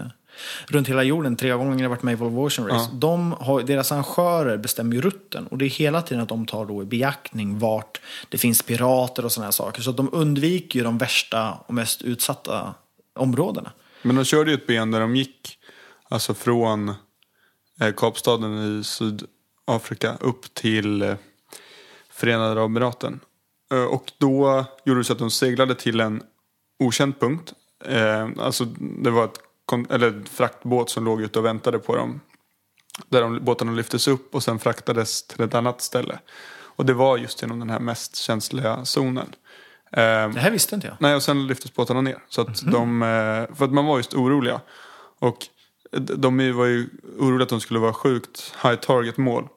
[0.66, 2.88] runt hela jorden tre gånger, har varit med i Volvo Ocean Race.
[2.92, 2.98] Ja.
[2.98, 6.66] De har, deras arrangörer bestämmer ju rutten och det är hela tiden att de tar
[6.66, 9.82] då i beaktning vart det finns pirater och sådana här saker.
[9.82, 12.74] Så att de undviker ju de värsta och mest utsatta
[13.14, 13.72] områdena.
[14.02, 15.58] Men de körde ju ett ben där de gick
[16.08, 16.88] alltså från
[17.80, 21.14] eh, Kapstaden i Sydafrika upp till eh,
[22.10, 23.20] Förenade Arabemiraten.
[23.72, 26.22] Eh, och då gjorde det så att de seglade till en
[26.78, 27.52] okänd punkt.
[27.84, 29.38] Eh, alltså det var ett
[29.90, 32.20] eller fraktbåt som låg ute och väntade på dem.
[33.08, 36.18] Där de, båtarna lyftes upp och sen fraktades till ett annat ställe.
[36.76, 39.26] Och det var just genom den här mest känsliga zonen.
[39.92, 40.96] Eh, Det här visste inte jag.
[41.00, 42.18] Nej, och sen lyftes båtarna ner.
[42.28, 44.60] Så att de, eh, för att man var just oroliga.
[45.18, 45.46] Och
[46.16, 49.48] de var ju oroliga att de skulle vara sjukt high target mål.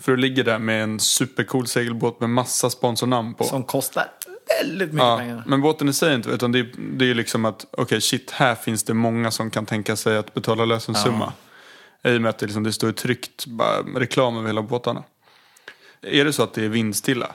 [0.00, 3.44] För det ligger där med en supercool segelbåt med massa sponsornamn på.
[3.44, 4.10] Som kostar
[4.48, 5.42] väldigt mycket Ja, pengar.
[5.46, 8.54] men båten i sig inte, utan det är, det är liksom att okej shit, här
[8.54, 11.32] finns det många som kan tänka sig att betala lösensumma.
[12.04, 15.04] I och med att det, liksom, det står tryckt bara, reklam över hela båtarna.
[16.02, 17.32] Är det så att det är vindstilla,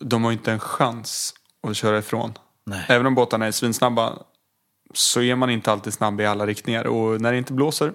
[0.00, 2.32] de har inte en chans att köra ifrån.
[2.64, 2.84] Nej.
[2.88, 4.18] Även om båtarna är svinsnabba
[4.94, 6.86] så är man inte alltid snabb i alla riktningar.
[6.86, 7.92] Och när det inte blåser,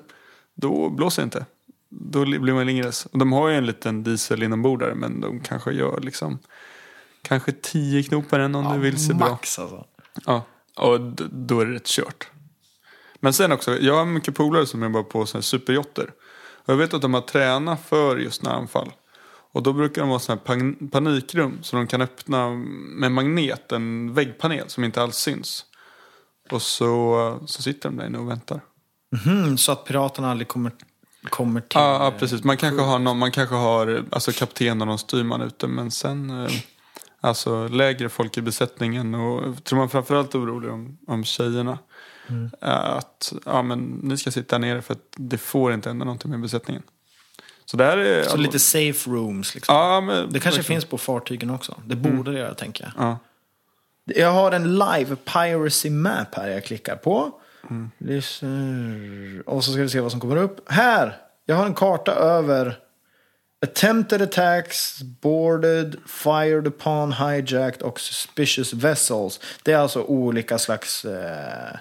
[0.56, 1.46] då blåser det inte.
[1.90, 3.06] Då blir man lingres.
[3.06, 6.40] Och de har ju en liten diesel inombords där, men de kanske gör liksom
[7.22, 9.30] kanske tio knop per en om du vill se bra.
[9.30, 9.86] Max alltså.
[10.26, 10.44] Ja,
[10.78, 11.00] och
[11.32, 12.28] då är det rätt kört.
[13.20, 16.12] Men sen också, jag har mycket polare som jobbar på såna här superjotter.
[16.66, 18.92] Och jag vet att de har tränat för just näranfall.
[19.54, 22.50] Och då brukar de ha sådana här pan- panikrum som de kan öppna
[23.00, 25.66] med magnet, en väggpanel som inte alls syns.
[26.52, 28.62] Och så, så sitter de där inne och väntar.
[29.26, 30.72] Mhm, så att piraterna aldrig kommer,
[31.30, 31.70] kommer till...
[31.74, 32.44] Ja, ja, precis.
[32.44, 36.30] Man kanske har, någon, man kanske har alltså, kapten och någon styrman ute men sen
[36.30, 36.52] eh,
[37.22, 41.80] alltså, lägre folk i besättningen och tror man framförallt orolig om, om tjejerna.
[42.62, 46.32] Eh, Att ja, men, ni ska sitta nere för att det får inte hända någonting
[46.32, 46.84] med besättningen.
[47.66, 48.24] Så där är...
[48.24, 49.76] Så lite safe rooms liksom.
[49.76, 50.64] Ja, men, Det kanske verkligen.
[50.64, 51.82] finns på fartygen också.
[51.86, 53.06] Det borde det göra, tänker jag.
[53.06, 53.18] Ja.
[54.06, 57.32] Jag har en live piracy map här jag klickar på.
[57.98, 59.50] Lyssnar.
[59.50, 60.72] Och så ska vi se vad som kommer upp.
[60.72, 61.18] Här!
[61.46, 62.80] Jag har en karta över
[63.62, 69.40] attempted attacks, boarded, fired upon, hijacked och suspicious vessels.
[69.64, 71.78] Det är alltså olika slags, eh,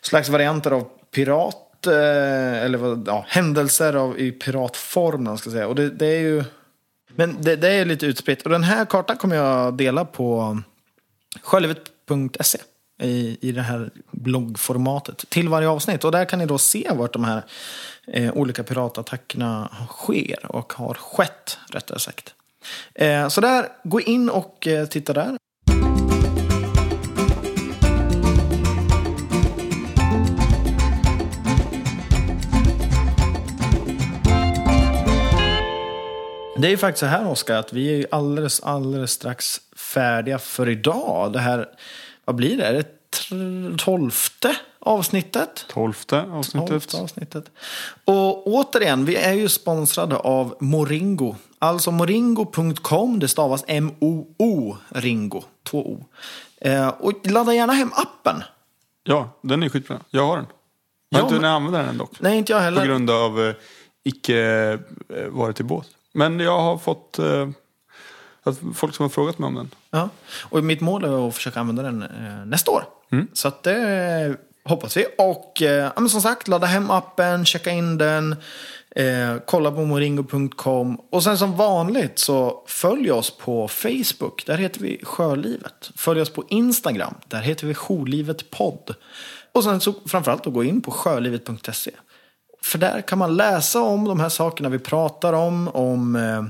[0.00, 1.86] slags varianter av pirat.
[1.86, 5.68] Eh, eller vad, ja, händelser av, i piratform, ska säga.
[5.68, 6.44] Och det, det är ju...
[7.14, 8.42] Men det, det är lite utspritt.
[8.42, 10.58] Och den här kartan kommer jag dela på
[11.42, 12.58] självet.se
[13.02, 16.04] i, i det här bloggformatet till varje avsnitt.
[16.04, 17.42] Och där kan ni då se vart de här
[18.06, 22.34] eh, olika piratattackerna sker och har skett, rättare sagt.
[22.94, 25.36] Eh, så där, gå in och eh, titta där.
[36.62, 40.38] Det är ju faktiskt så här Oskar, att vi är ju alldeles, alldeles strax färdiga
[40.38, 41.32] för idag.
[41.32, 41.68] Det här,
[42.24, 42.64] vad blir det?
[42.64, 43.01] Är det
[43.78, 45.64] tolfte avsnittet?
[45.68, 46.68] Tolfte avsnittet.
[46.70, 47.44] Tolfte avsnittet.
[48.04, 51.36] Och återigen, vi är ju sponsrade av Moringo.
[51.58, 56.04] Alltså moringo.com, det stavas M-O-O, Ringo, två O.
[56.60, 58.42] Eh, och ladda gärna hem appen.
[59.04, 60.00] Ja, den är skitbra.
[60.10, 60.46] Jag har den.
[61.08, 62.20] Jag har Ja, inte men- använda den än dock.
[62.20, 62.86] Nej, inte jag På heller.
[62.86, 63.54] grund av eh,
[64.04, 64.38] icke
[65.16, 65.86] eh, varit i båt.
[66.14, 67.48] Men jag har fått eh,
[68.74, 69.70] folk som har frågat mig om den.
[69.90, 70.08] Ja.
[70.42, 72.84] Och mitt mål är att försöka använda den eh, nästa år.
[73.12, 73.28] Mm.
[73.32, 75.06] Så att det hoppas vi.
[75.18, 78.36] Och eh, som sagt, ladda hem appen, checka in den.
[78.96, 81.00] Eh, kolla på moringo.com.
[81.10, 84.46] Och sen som vanligt så följ oss på Facebook.
[84.46, 85.90] Där heter vi Sjölivet.
[85.96, 87.14] Följ oss på Instagram.
[87.28, 88.94] Där heter vi Sjolivet podd.
[89.52, 91.90] Och sen så framförallt att gå in på sjölivet.se.
[92.62, 95.68] För där kan man läsa om de här sakerna vi pratar om.
[95.68, 96.44] Om eh,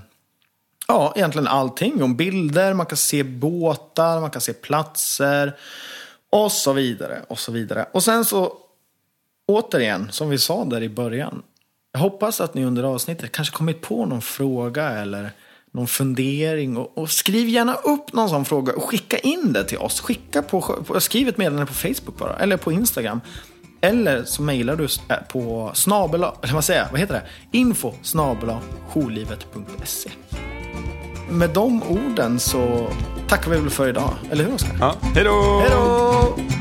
[0.88, 2.02] Ja, egentligen allting.
[2.02, 5.56] Om bilder, man kan se båtar, man kan se platser.
[6.32, 7.86] Och så vidare, och så vidare.
[7.92, 8.56] Och sen så,
[9.46, 11.42] återigen, som vi sa där i början.
[11.92, 15.30] Jag hoppas att ni under avsnittet kanske kommit på någon fråga eller
[15.70, 16.76] någon fundering.
[16.76, 20.00] Och, och skriv gärna upp någon sån fråga och skicka in det till oss.
[20.00, 23.20] Skicka på, på, skriv ett meddelande på Facebook bara, eller på Instagram.
[23.80, 27.58] Eller så mejlar du eh, på snabela, eller vad säger jag, vad heter det?
[27.58, 30.10] Info snabela jourlivet.se
[31.32, 32.88] med de orden så
[33.28, 34.10] tackar vi väl för idag.
[34.30, 34.76] Eller hur Oskar?
[34.80, 35.58] Ja, hej då!
[35.60, 36.51] Hej då!